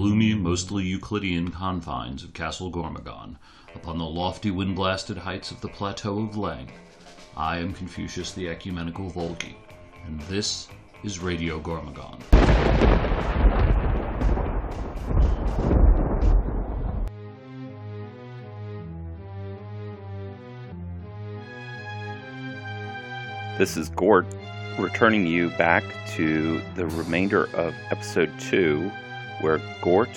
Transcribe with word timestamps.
gloomy, 0.00 0.32
mostly 0.32 0.82
Euclidean 0.82 1.50
confines 1.50 2.24
of 2.24 2.32
Castle 2.32 2.72
Gormogon, 2.72 3.36
upon 3.74 3.98
the 3.98 4.04
lofty 4.06 4.50
wind 4.50 4.74
blasted 4.74 5.18
heights 5.18 5.50
of 5.50 5.60
the 5.60 5.68
Plateau 5.68 6.20
of 6.20 6.36
Leng. 6.36 6.70
I 7.36 7.58
am 7.58 7.74
Confucius 7.74 8.32
the 8.32 8.48
Ecumenical 8.48 9.10
Volgi, 9.10 9.56
and 10.06 10.18
this 10.22 10.68
is 11.04 11.18
Radio 11.18 11.60
Gormogon. 11.60 12.18
This 23.58 23.76
is 23.76 23.90
Gort 23.90 24.24
returning 24.78 25.26
you 25.26 25.50
back 25.58 25.84
to 26.16 26.62
the 26.74 26.86
remainder 26.86 27.54
of 27.54 27.74
episode 27.90 28.32
two, 28.40 28.90
where 29.40 29.60
Gort, 29.82 30.10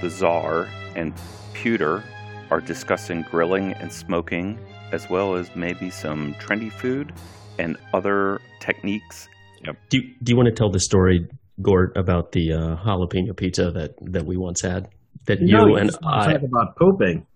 the 0.00 0.10
Czar, 0.10 0.68
and 0.94 1.12
Pewter 1.52 2.02
are 2.50 2.60
discussing 2.60 3.22
grilling 3.22 3.72
and 3.74 3.92
smoking, 3.92 4.58
as 4.92 5.08
well 5.08 5.34
as 5.34 5.54
maybe 5.56 5.90
some 5.90 6.34
trendy 6.34 6.70
food 6.70 7.12
and 7.58 7.76
other 7.92 8.40
techniques. 8.60 9.28
Yep. 9.64 9.76
Do 9.88 9.98
you, 9.98 10.14
do 10.22 10.30
you 10.30 10.36
want 10.36 10.46
to 10.46 10.54
tell 10.54 10.70
the 10.70 10.80
story, 10.80 11.28
Gort, 11.62 11.96
about 11.96 12.32
the 12.32 12.52
uh, 12.52 12.76
jalapeno 12.76 13.36
pizza 13.36 13.70
that, 13.70 13.94
that 14.12 14.26
we 14.26 14.36
once 14.36 14.60
had? 14.60 14.88
That 15.26 15.40
you 15.40 15.76
and 15.76 15.90
I. 16.04 16.32
talk 16.32 16.42
about 16.42 16.76
pooping. 16.76 17.26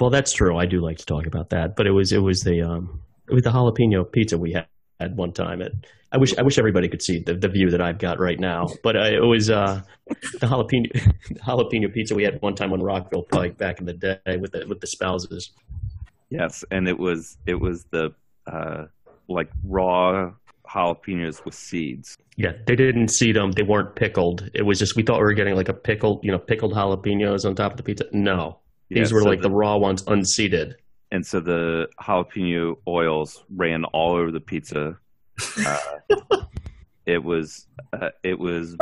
Well, 0.00 0.10
that's 0.10 0.32
true. 0.32 0.56
I 0.56 0.66
do 0.66 0.80
like 0.80 0.98
to 0.98 1.06
talk 1.06 1.26
about 1.26 1.50
that, 1.50 1.74
but 1.74 1.86
it 1.86 1.90
was 1.90 2.12
it 2.12 2.22
was 2.22 2.42
the 2.42 2.62
um 2.62 3.00
it 3.28 3.34
was 3.34 3.42
the 3.42 3.50
jalapeno 3.50 4.10
pizza 4.10 4.38
we 4.38 4.52
had 4.52 4.66
at 5.00 5.14
one 5.14 5.32
time. 5.32 5.62
At 5.62 5.72
I 6.12 6.18
wish 6.18 6.36
I 6.38 6.42
wish 6.42 6.58
everybody 6.58 6.88
could 6.88 7.02
see 7.02 7.20
the, 7.20 7.34
the 7.34 7.48
view 7.48 7.70
that 7.70 7.80
I've 7.80 7.98
got 7.98 8.18
right 8.18 8.38
now, 8.38 8.66
but 8.82 8.96
uh, 8.96 9.04
it 9.04 9.26
was 9.26 9.50
uh 9.50 9.82
the 10.06 10.46
jalapeno 10.46 10.92
the 11.28 11.40
jalapeno 11.40 11.92
pizza 11.92 12.14
we 12.14 12.24
had 12.24 12.40
one 12.42 12.54
time 12.54 12.72
on 12.72 12.80
Rockville 12.82 13.24
Pike 13.24 13.58
back 13.58 13.80
in 13.80 13.86
the 13.86 13.92
day 13.94 14.36
with 14.36 14.52
the 14.52 14.66
with 14.66 14.80
the 14.80 14.86
spouses. 14.86 15.50
Yes, 16.30 16.64
and 16.70 16.88
it 16.88 16.98
was 16.98 17.38
it 17.46 17.60
was 17.60 17.84
the 17.90 18.12
uh, 18.46 18.86
like 19.28 19.50
raw 19.64 20.32
jalapenos 20.68 21.44
with 21.44 21.54
seeds. 21.54 22.16
Yeah, 22.36 22.52
they 22.66 22.76
didn't 22.76 23.08
seed 23.08 23.36
them. 23.36 23.52
They 23.52 23.62
weren't 23.62 23.94
pickled. 23.96 24.50
It 24.54 24.62
was 24.62 24.78
just 24.78 24.96
we 24.96 25.02
thought 25.02 25.18
we 25.18 25.24
were 25.24 25.34
getting 25.34 25.54
like 25.54 25.68
a 25.68 25.74
pickled, 25.74 26.24
you 26.24 26.32
know, 26.32 26.38
pickled 26.38 26.74
jalapenos 26.74 27.44
on 27.44 27.54
top 27.54 27.72
of 27.72 27.76
the 27.76 27.82
pizza. 27.82 28.04
No, 28.12 28.58
these 28.90 29.10
Yeah, 29.10 29.14
were 29.14 29.22
so 29.22 29.28
like 29.28 29.42
the, 29.42 29.50
raw 29.50 29.76
ones, 29.76 30.02
unseeded. 30.04 30.74
And 31.10 31.26
so 31.26 31.40
the 31.40 31.88
jalapeno 32.00 32.76
oils 32.86 33.44
ran 33.54 33.84
all 33.84 34.16
over 34.16 34.30
the 34.30 34.40
pizza. 34.40 34.98
Uh, 35.58 35.78
it 37.06 37.22
was 37.22 37.66
uh, 37.92 38.10
it 38.22 38.38
was 38.38 38.76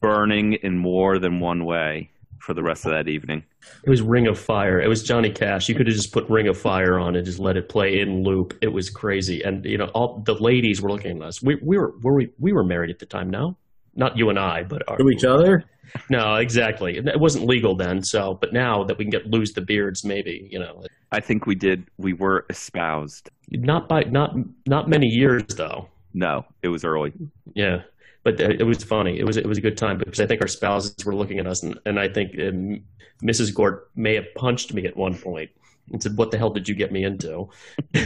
burning 0.00 0.54
in 0.54 0.78
more 0.78 1.18
than 1.18 1.40
one 1.40 1.64
way 1.64 2.10
for 2.40 2.54
the 2.54 2.62
rest 2.62 2.86
of 2.86 2.92
that 2.92 3.08
evening. 3.08 3.44
It 3.84 3.90
was 3.90 4.00
Ring 4.00 4.26
of 4.26 4.38
Fire. 4.38 4.80
It 4.80 4.88
was 4.88 5.02
Johnny 5.02 5.30
Cash. 5.30 5.68
You 5.68 5.74
could 5.74 5.86
have 5.86 5.96
just 5.96 6.12
put 6.12 6.28
Ring 6.30 6.48
of 6.48 6.56
Fire 6.56 6.98
on 6.98 7.16
and 7.16 7.26
just 7.26 7.38
let 7.38 7.56
it 7.56 7.68
play 7.68 8.00
in 8.00 8.22
loop. 8.22 8.56
It 8.62 8.72
was 8.72 8.88
crazy, 8.88 9.42
and 9.42 9.64
you 9.64 9.76
know, 9.76 9.86
all 9.86 10.22
the 10.24 10.34
ladies 10.34 10.80
were 10.80 10.90
looking 10.90 11.18
at 11.18 11.22
us. 11.22 11.42
We, 11.42 11.56
we 11.56 11.76
were 11.76 11.92
were 12.00 12.14
we 12.14 12.30
we 12.38 12.52
were 12.52 12.64
married 12.64 12.90
at 12.90 12.98
the 12.98 13.06
time. 13.06 13.28
No, 13.28 13.56
not 13.94 14.16
you 14.16 14.30
and 14.30 14.38
I, 14.38 14.62
but 14.62 14.82
our, 14.88 14.96
To 14.96 15.10
each 15.10 15.24
other? 15.24 15.64
no, 16.10 16.36
exactly. 16.36 16.98
It 16.98 17.20
wasn't 17.20 17.46
legal 17.46 17.74
then. 17.74 18.02
So, 18.02 18.38
but 18.40 18.52
now 18.52 18.84
that 18.84 18.96
we 18.96 19.04
can 19.04 19.10
get 19.10 19.26
lose 19.26 19.52
the 19.52 19.62
beards, 19.62 20.04
maybe 20.04 20.48
you 20.50 20.58
know, 20.58 20.84
I 21.12 21.20
think 21.20 21.46
we 21.46 21.54
did. 21.54 21.86
We 21.96 22.12
were 22.12 22.44
espoused. 22.50 23.30
not 23.50 23.88
by 23.88 24.02
not 24.04 24.34
not 24.66 24.88
many 24.88 25.06
years 25.06 25.44
though. 25.56 25.88
No, 26.14 26.44
it 26.62 26.68
was 26.68 26.84
early. 26.84 27.12
Yeah, 27.54 27.82
but 28.24 28.40
it 28.40 28.66
was 28.66 28.82
funny. 28.84 29.18
It 29.18 29.24
was 29.24 29.36
it 29.36 29.46
was 29.46 29.58
a 29.58 29.62
good 29.62 29.76
time 29.76 29.98
because 29.98 30.20
I 30.20 30.26
think 30.26 30.40
our 30.42 30.48
spouses 30.48 30.94
were 31.04 31.14
looking 31.14 31.38
at 31.38 31.46
us, 31.46 31.62
and, 31.62 31.78
and 31.86 31.98
I 31.98 32.08
think 32.08 32.32
um, 32.40 32.82
Mrs. 33.22 33.54
Gort 33.54 33.90
may 33.96 34.14
have 34.14 34.26
punched 34.36 34.74
me 34.74 34.86
at 34.86 34.96
one 34.96 35.16
point 35.16 35.50
and 35.92 36.02
said, 36.02 36.16
"What 36.16 36.30
the 36.30 36.38
hell 36.38 36.50
did 36.50 36.68
you 36.68 36.74
get 36.74 36.92
me 36.92 37.04
into?" 37.04 37.48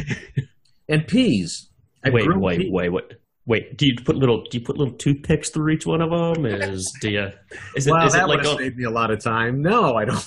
And 0.89 1.07
peas. 1.07 1.69
I 2.05 2.11
wait, 2.11 2.25
grew 2.27 2.39
wait, 2.39 2.59
peas. 2.59 2.71
wait, 2.71 2.89
wait, 2.91 3.05
wait. 3.47 3.79
Do 3.79 3.87
you 3.87 3.95
put 4.05 4.17
little? 4.17 4.43
Do 4.51 4.59
you 4.59 4.65
put 4.65 4.77
little 4.77 4.95
toothpicks 4.95 5.49
through 5.49 5.73
each 5.73 5.87
one 5.87 6.03
of 6.03 6.11
them? 6.11 6.45
Is 6.45 6.93
do 7.01 7.11
you? 7.11 7.31
Is 7.77 7.87
it? 7.87 7.93
Wow, 7.93 8.07
is 8.07 8.13
that 8.13 8.25
it 8.25 8.27
like 8.27 8.39
would 8.39 8.47
have 8.47 8.55
a, 8.57 8.59
saved 8.59 8.77
me 8.77 8.85
a 8.85 8.91
lot 8.91 9.11
of 9.11 9.23
time. 9.23 9.63
No, 9.63 9.97
I 9.97 10.05
don't. 10.05 10.27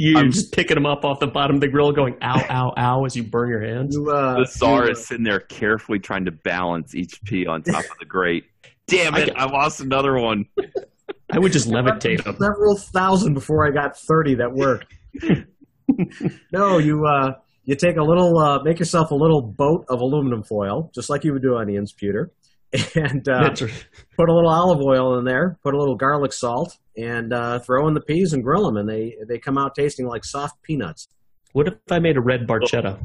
you 0.00 0.16
I'm- 0.16 0.30
just 0.30 0.52
picking 0.52 0.76
them 0.76 0.86
up 0.86 1.04
off 1.04 1.18
the 1.20 1.26
bottom 1.26 1.56
of 1.56 1.60
the 1.60 1.68
grill, 1.68 1.90
going 1.92 2.16
ow, 2.22 2.40
ow, 2.48 2.72
ow 2.78 3.04
as 3.04 3.16
you 3.16 3.24
burn 3.24 3.48
your 3.50 3.60
hands? 3.60 3.94
You, 3.96 4.10
uh, 4.10 4.38
The 4.38 4.46
czar 4.46 4.84
you, 4.86 4.92
is 4.92 5.06
sitting 5.06 5.24
there 5.24 5.40
carefully 5.40 5.98
trying 5.98 6.24
to 6.26 6.30
balance 6.32 6.94
each 6.94 7.20
pea 7.24 7.46
on 7.46 7.62
top 7.62 7.84
of 7.84 7.98
the 7.98 8.06
grate. 8.06 8.44
Damn 8.86 9.14
it! 9.16 9.26
get- 9.26 9.38
I 9.40 9.44
lost 9.44 9.80
another 9.80 10.18
one. 10.18 10.46
I 11.30 11.38
would 11.38 11.52
just 11.52 11.68
levitate 11.68 12.24
them. 12.24 12.36
several 12.40 12.76
thousand 12.76 13.34
before 13.34 13.66
I 13.66 13.70
got 13.70 13.98
thirty 13.98 14.34
that 14.36 14.50
worked. 14.52 14.94
no, 16.52 16.78
you 16.78 17.04
uh, 17.06 17.32
you 17.64 17.74
take 17.76 17.96
a 17.96 18.02
little, 18.02 18.38
uh, 18.38 18.62
make 18.62 18.78
yourself 18.78 19.10
a 19.10 19.14
little 19.14 19.42
boat 19.42 19.84
of 19.90 20.00
aluminum 20.00 20.42
foil, 20.42 20.90
just 20.94 21.10
like 21.10 21.24
you 21.24 21.32
would 21.34 21.42
do 21.42 21.56
on 21.56 21.68
Ian's 21.68 21.92
pewter, 21.92 22.32
and 22.94 23.26
uh, 23.28 23.50
put 23.50 24.28
a 24.28 24.32
little 24.34 24.50
olive 24.50 24.80
oil 24.80 25.18
in 25.18 25.24
there, 25.24 25.58
put 25.62 25.74
a 25.74 25.78
little 25.78 25.96
garlic 25.96 26.32
salt, 26.32 26.76
and 26.96 27.32
uh, 27.32 27.58
throw 27.60 27.88
in 27.88 27.94
the 27.94 28.00
peas 28.00 28.32
and 28.34 28.42
grill 28.44 28.66
them, 28.66 28.76
and 28.76 28.88
they 28.88 29.16
they 29.26 29.38
come 29.38 29.56
out 29.56 29.74
tasting 29.74 30.06
like 30.06 30.24
soft 30.24 30.60
peanuts. 30.62 31.08
What 31.52 31.66
if 31.66 31.74
I 31.90 31.98
made 31.98 32.16
a 32.16 32.20
red 32.20 32.46
barchetta? 32.46 33.00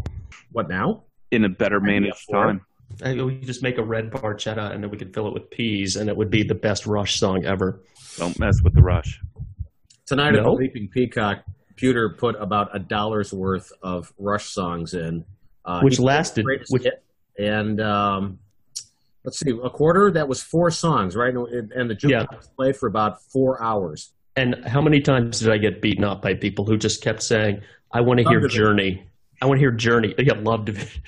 What 0.51 0.67
now? 0.69 1.03
In 1.31 1.45
a 1.45 1.49
better 1.49 1.79
managed 1.79 2.13
up 2.13 2.17
for 2.29 2.43
it. 2.43 2.47
time. 2.47 2.61
I, 3.03 3.23
we 3.23 3.39
just 3.39 3.63
make 3.63 3.77
a 3.77 3.83
red 3.83 4.11
barchetta, 4.11 4.71
and 4.73 4.83
then 4.83 4.91
we 4.91 4.97
could 4.97 5.13
fill 5.13 5.27
it 5.27 5.33
with 5.33 5.49
peas, 5.49 5.95
and 5.95 6.09
it 6.09 6.15
would 6.17 6.29
be 6.29 6.43
the 6.43 6.55
best 6.55 6.85
Rush 6.85 7.17
song 7.19 7.45
ever. 7.45 7.81
Don't 8.17 8.37
mess 8.39 8.55
with 8.63 8.75
the 8.75 8.81
rush. 8.81 9.19
Tonight 10.05 10.35
at 10.35 10.43
the 10.43 10.51
Leaping 10.51 10.89
Peacock, 10.89 11.43
Pewter 11.77 12.09
put 12.17 12.35
about 12.39 12.75
a 12.75 12.79
dollar's 12.79 13.33
worth 13.33 13.71
of 13.81 14.13
Rush 14.19 14.45
songs 14.49 14.93
in, 14.93 15.25
uh, 15.65 15.79
Which 15.81 15.99
lasted- 15.99 16.45
which- 16.69 16.83
hit, 16.83 17.03
and 17.39 17.79
um, 17.81 18.39
let's 19.23 19.39
see, 19.39 19.51
a 19.51 19.69
quarter. 19.69 20.11
That 20.11 20.27
was 20.27 20.41
four 20.41 20.71
songs, 20.71 21.15
right? 21.15 21.33
And 21.33 21.89
the 21.89 21.97
Yeah. 22.01 22.25
played 22.55 22.75
for 22.75 22.87
about 22.87 23.21
four 23.31 23.61
hours. 23.61 24.13
And 24.35 24.65
how 24.65 24.81
many 24.81 24.99
times 24.99 25.39
did 25.39 25.49
I 25.51 25.57
get 25.57 25.81
beaten 25.81 26.03
up 26.03 26.21
by 26.21 26.33
people 26.33 26.65
who 26.65 26.77
just 26.77 27.03
kept 27.03 27.21
saying, 27.21 27.61
"I 27.91 28.01
want 28.01 28.19
to 28.19 28.27
hear. 28.27 28.47
Journey. 28.47 29.07
I 29.41 29.45
want 29.45 29.57
to 29.57 29.59
hear 29.59 29.71
Journey." 29.71 30.15
Yeah, 30.17 30.33
love 30.41 30.65
division. 30.65 31.03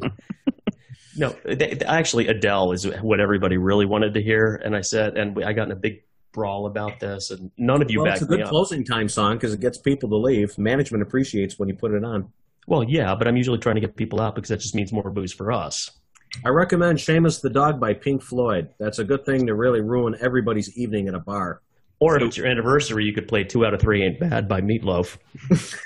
no, 1.16 1.34
they, 1.44 1.78
actually, 1.86 2.28
Adele 2.28 2.72
is 2.72 2.86
what 3.00 3.20
everybody 3.20 3.56
really 3.56 3.86
wanted 3.86 4.14
to 4.14 4.22
hear, 4.22 4.60
and 4.62 4.76
I 4.76 4.82
said, 4.82 5.16
and 5.16 5.42
I 5.42 5.54
got 5.54 5.64
in 5.64 5.72
a 5.72 5.76
big 5.76 6.02
brawl 6.32 6.66
about 6.66 7.00
this, 7.00 7.30
and 7.30 7.50
none 7.56 7.80
of 7.80 7.90
you 7.90 8.02
well, 8.02 8.12
it's 8.12 8.20
a 8.22 8.26
good 8.26 8.44
closing 8.44 8.84
time 8.84 9.08
song 9.08 9.36
because 9.36 9.54
it 9.54 9.60
gets 9.60 9.78
people 9.78 10.10
to 10.10 10.16
leave. 10.16 10.58
Management 10.58 11.02
appreciates 11.02 11.58
when 11.58 11.68
you 11.70 11.74
put 11.74 11.92
it 11.92 12.04
on. 12.04 12.30
Well, 12.66 12.84
yeah, 12.84 13.14
but 13.14 13.26
I'm 13.26 13.38
usually 13.38 13.58
trying 13.58 13.76
to 13.76 13.80
get 13.80 13.96
people 13.96 14.20
out 14.20 14.34
because 14.34 14.50
that 14.50 14.60
just 14.60 14.74
means 14.74 14.92
more 14.92 15.08
booze 15.10 15.32
for 15.32 15.50
us. 15.50 15.90
I 16.44 16.48
recommend 16.50 16.98
"Seamus 16.98 17.40
the 17.40 17.50
Dog" 17.50 17.80
by 17.80 17.94
Pink 17.94 18.22
Floyd. 18.22 18.68
That's 18.78 18.98
a 18.98 19.04
good 19.04 19.24
thing 19.24 19.46
to 19.46 19.54
really 19.54 19.80
ruin 19.80 20.16
everybody's 20.20 20.76
evening 20.76 21.08
at 21.08 21.14
a 21.14 21.20
bar. 21.20 21.62
Or 21.98 22.16
if 22.16 22.22
it's 22.22 22.36
your 22.36 22.46
anniversary, 22.46 23.04
you 23.04 23.14
could 23.14 23.26
play 23.26 23.42
Two 23.44 23.64
Out 23.64 23.72
of 23.72 23.80
Three 23.80 24.04
Ain't 24.04 24.20
Bad 24.20 24.48
by 24.48 24.60
Meatloaf. 24.60 25.16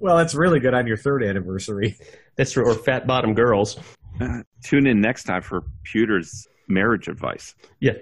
Well, 0.00 0.16
that's 0.16 0.34
really 0.34 0.60
good 0.60 0.74
on 0.74 0.86
your 0.86 0.96
third 0.96 1.22
anniversary. 1.22 1.98
That's 2.36 2.52
true. 2.52 2.64
Or 2.66 2.74
Fat 2.74 3.06
Bottom 3.06 3.34
Girls. 3.34 3.78
Uh, 4.20 4.42
tune 4.62 4.86
in 4.86 5.00
next 5.00 5.24
time 5.24 5.42
for 5.42 5.64
Pewter's 5.84 6.46
marriage 6.68 7.08
advice. 7.08 7.54
Yeah, 7.80 7.94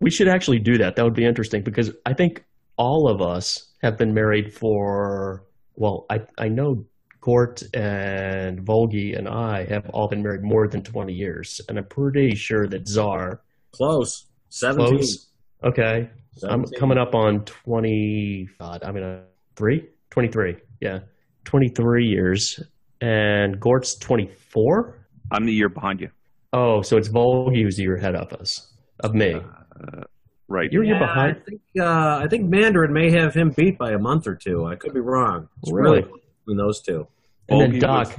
we 0.00 0.10
should 0.10 0.28
actually 0.28 0.58
do 0.58 0.78
that. 0.78 0.96
That 0.96 1.04
would 1.04 1.14
be 1.14 1.24
interesting 1.24 1.62
because 1.62 1.90
I 2.04 2.14
think 2.14 2.44
all 2.76 3.08
of 3.08 3.22
us 3.22 3.72
have 3.82 3.96
been 3.96 4.12
married 4.12 4.52
for. 4.52 5.44
Well, 5.76 6.06
I 6.10 6.20
I 6.38 6.48
know 6.48 6.84
Gort 7.22 7.62
and 7.72 8.60
Volgi 8.66 9.16
and 9.16 9.28
I 9.28 9.64
have 9.66 9.88
all 9.90 10.08
been 10.08 10.22
married 10.22 10.42
more 10.42 10.68
than 10.68 10.82
twenty 10.82 11.14
years, 11.14 11.60
and 11.68 11.78
I'm 11.78 11.86
pretty 11.86 12.34
sure 12.34 12.66
that 12.66 12.86
Czar 12.86 13.40
Close. 13.72 14.26
Seventeen. 14.50 14.98
close. 14.98 15.28
Okay, 15.64 16.10
I'm 16.42 16.64
coming 16.78 16.98
up 16.98 17.14
on 17.14 17.44
twenty. 17.44 18.48
God, 18.58 18.82
I 18.84 18.90
mean, 18.92 19.04
uh, 19.04 19.20
three, 19.56 19.86
twenty-three. 20.10 20.56
Yeah, 20.80 20.98
twenty-three 21.44 22.04
years, 22.06 22.60
and 23.00 23.58
Gort's 23.60 23.96
twenty-four. 23.96 24.98
I'm 25.30 25.46
the 25.46 25.52
year 25.54 25.68
behind 25.68 26.00
you. 26.00 26.10
Oh, 26.52 26.82
so 26.82 26.96
it's 26.98 27.08
Volgi 27.08 27.62
who's 27.62 27.76
the 27.76 27.84
year 27.84 27.96
ahead 27.96 28.16
of 28.16 28.32
us, 28.34 28.74
of 29.00 29.14
me. 29.14 29.34
Uh, 29.34 30.02
right. 30.48 30.70
You're 30.72 30.82
Yeah, 30.84 30.90
you're 30.90 30.98
behind. 30.98 31.36
I 31.36 31.44
think 31.48 31.60
uh, 31.80 32.18
I 32.24 32.26
think 32.28 32.50
Mandarin 32.50 32.92
may 32.92 33.10
have 33.12 33.32
him 33.32 33.54
beat 33.56 33.78
by 33.78 33.92
a 33.92 33.98
month 33.98 34.26
or 34.26 34.34
two. 34.34 34.66
I 34.66 34.74
could 34.74 34.92
be 34.92 35.00
wrong. 35.00 35.48
It's 35.62 35.72
Really? 35.72 36.00
really, 36.00 36.02
close 36.08 36.20
between 36.44 36.56
those 36.58 36.80
two. 36.80 37.06
And 37.48 37.60
then 37.60 37.78
Doc. 37.78 38.08
was- 38.08 38.16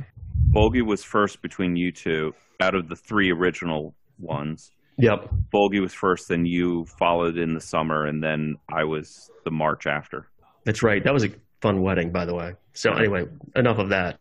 Volgi 0.52 0.86
was 0.86 1.04
first 1.04 1.42
between 1.42 1.76
you 1.76 1.92
two 1.92 2.34
out 2.62 2.76
of 2.76 2.88
the 2.88 2.96
three 2.96 3.32
original 3.32 3.96
ones. 4.20 4.72
Yep. 5.00 5.30
Volgi 5.52 5.82
was 5.82 5.94
first, 5.94 6.28
then 6.30 6.46
you 6.46 6.86
followed 7.00 7.38
in 7.38 7.56
the 7.56 7.60
summer, 7.62 8.06
and 8.06 8.22
then 8.24 8.56
I 8.72 8.84
was 8.84 9.32
the 9.46 9.50
March 9.52 9.88
after. 9.88 10.28
That's 10.66 10.84
right. 10.84 11.04
That 11.04 11.14
was 11.14 11.24
a 11.26 11.30
fun 11.62 11.82
wedding, 11.82 12.12
by 12.12 12.26
the 12.26 12.36
way. 12.36 12.54
So 12.74 12.92
anyway, 12.94 13.24
enough 13.56 13.80
of 13.80 13.90
that. 13.90 14.20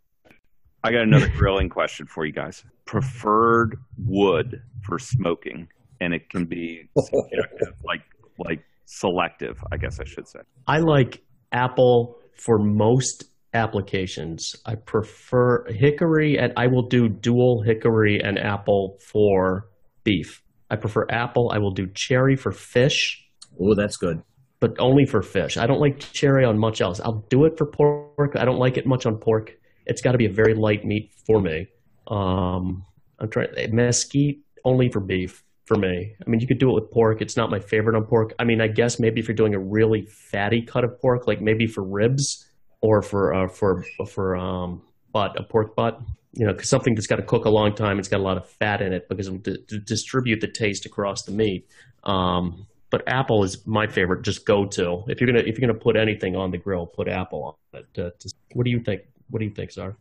I 0.82 0.90
got 0.90 1.02
another 1.02 1.28
grilling 1.36 1.68
question 1.68 2.06
for 2.06 2.24
you 2.24 2.32
guys. 2.32 2.64
Preferred 2.86 3.76
wood 3.98 4.62
for 4.82 4.98
smoking, 4.98 5.68
and 6.00 6.14
it 6.14 6.30
can 6.30 6.46
be 6.46 6.88
like 7.84 8.00
like 8.38 8.64
selective, 8.86 9.62
I 9.70 9.76
guess 9.76 10.00
I 10.00 10.04
should 10.04 10.26
say. 10.26 10.40
I 10.66 10.78
like 10.78 11.22
apple 11.52 12.16
for 12.36 12.58
most 12.58 13.24
applications. 13.54 14.56
I 14.66 14.74
prefer 14.74 15.64
hickory, 15.70 16.38
and 16.38 16.52
I 16.56 16.66
will 16.66 16.88
do 16.88 17.08
dual 17.08 17.62
hickory 17.62 18.20
and 18.22 18.38
apple 18.38 18.98
for 19.00 19.68
beef. 20.04 20.42
I 20.70 20.76
prefer 20.76 21.06
apple. 21.10 21.50
I 21.54 21.58
will 21.58 21.70
do 21.72 21.86
cherry 21.94 22.36
for 22.36 22.52
fish, 22.52 23.24
Oh, 23.60 23.74
that's 23.74 23.96
good. 23.96 24.22
but 24.60 24.74
only 24.78 25.04
for 25.04 25.22
fish. 25.22 25.56
I 25.56 25.66
don't 25.66 25.80
like 25.80 25.98
cherry 25.98 26.44
on 26.44 26.58
much 26.58 26.80
else. 26.80 27.00
I'll 27.00 27.24
do 27.28 27.44
it 27.44 27.58
for 27.58 27.66
pork. 27.66 28.36
I 28.36 28.44
don't 28.44 28.58
like 28.58 28.76
it 28.78 28.86
much 28.86 29.04
on 29.06 29.16
pork. 29.18 29.52
It's 29.86 30.00
got 30.00 30.12
to 30.12 30.18
be 30.18 30.26
a 30.26 30.32
very 30.32 30.54
light 30.54 30.84
meat 30.84 31.10
for 31.26 31.40
me. 31.40 31.66
Um, 32.06 32.84
I'm 33.18 33.28
trying 33.30 33.48
mesquite 33.74 34.38
only 34.64 34.88
for 34.90 35.00
beef 35.00 35.42
for 35.66 35.76
me. 35.76 36.14
I 36.24 36.30
mean, 36.30 36.40
you 36.40 36.46
could 36.46 36.58
do 36.58 36.70
it 36.70 36.74
with 36.74 36.90
pork. 36.90 37.20
It's 37.20 37.36
not 37.36 37.50
my 37.50 37.60
favorite 37.60 37.96
on 37.96 38.04
pork. 38.04 38.32
I 38.38 38.44
mean, 38.44 38.60
I 38.60 38.68
guess 38.68 38.98
maybe 38.98 39.20
if 39.20 39.28
you're 39.28 39.34
doing 39.34 39.54
a 39.54 39.58
really 39.60 40.06
fatty 40.06 40.62
cut 40.62 40.84
of 40.84 40.98
pork, 41.00 41.26
like 41.26 41.40
maybe 41.40 41.66
for 41.66 41.82
ribs 41.84 42.48
or 42.82 43.00
for 43.00 43.32
uh, 43.32 43.48
for 43.48 43.84
for 44.06 44.36
um 44.36 44.82
butt 45.12 45.38
a 45.38 45.42
pork 45.42 45.74
butt, 45.74 46.00
you 46.32 46.44
know, 46.44 46.52
because 46.52 46.68
something 46.68 46.94
that's 46.94 47.06
got 47.06 47.16
to 47.16 47.22
cook 47.22 47.46
a 47.46 47.50
long 47.50 47.74
time. 47.74 47.98
It's 47.98 48.08
got 48.08 48.20
a 48.20 48.22
lot 48.22 48.36
of 48.36 48.48
fat 48.48 48.82
in 48.82 48.92
it 48.92 49.08
because 49.08 49.28
it 49.28 49.30
will 49.30 49.38
di- 49.38 49.64
di- 49.66 49.78
distribute 49.78 50.40
the 50.40 50.48
taste 50.48 50.84
across 50.84 51.22
the 51.22 51.32
meat. 51.32 51.66
Um, 52.04 52.66
but 52.90 53.02
apple 53.06 53.42
is 53.44 53.66
my 53.66 53.86
favorite. 53.86 54.22
Just 54.22 54.44
go 54.44 54.66
to 54.66 55.04
if 55.08 55.20
you're 55.20 55.32
gonna 55.32 55.44
if 55.46 55.58
you're 55.58 55.66
gonna 55.66 55.78
put 55.78 55.96
anything 55.96 56.36
on 56.36 56.50
the 56.50 56.58
grill, 56.58 56.86
put 56.86 57.08
apple 57.08 57.56
on 57.72 57.80
it. 57.80 57.98
Uh, 57.98 58.10
just, 58.20 58.36
what 58.52 58.64
do 58.64 58.70
you 58.70 58.80
think? 58.80 59.02
What 59.30 59.38
do 59.38 59.46
you 59.46 59.52
think, 59.52 59.72
Czar? 59.72 59.96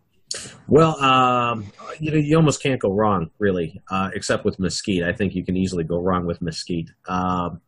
Well, 0.68 1.01
um, 1.04 1.66
you 2.00 2.12
know, 2.12 2.18
you 2.18 2.36
almost 2.38 2.63
can't 2.63 2.80
go 2.80 2.89
wrong, 2.89 3.30
really, 3.39 3.81
uh, 3.89 4.10
except 4.13 4.45
with 4.45 4.60
mesquite. 4.60 5.04
I 5.04 5.13
think 5.13 5.36
you 5.36 5.44
can 5.44 5.57
easily 5.57 5.84
go 5.84 6.00
wrong 6.00 6.25
with 6.25 6.42
mesquite. 6.42 6.89
Um, 7.07 7.62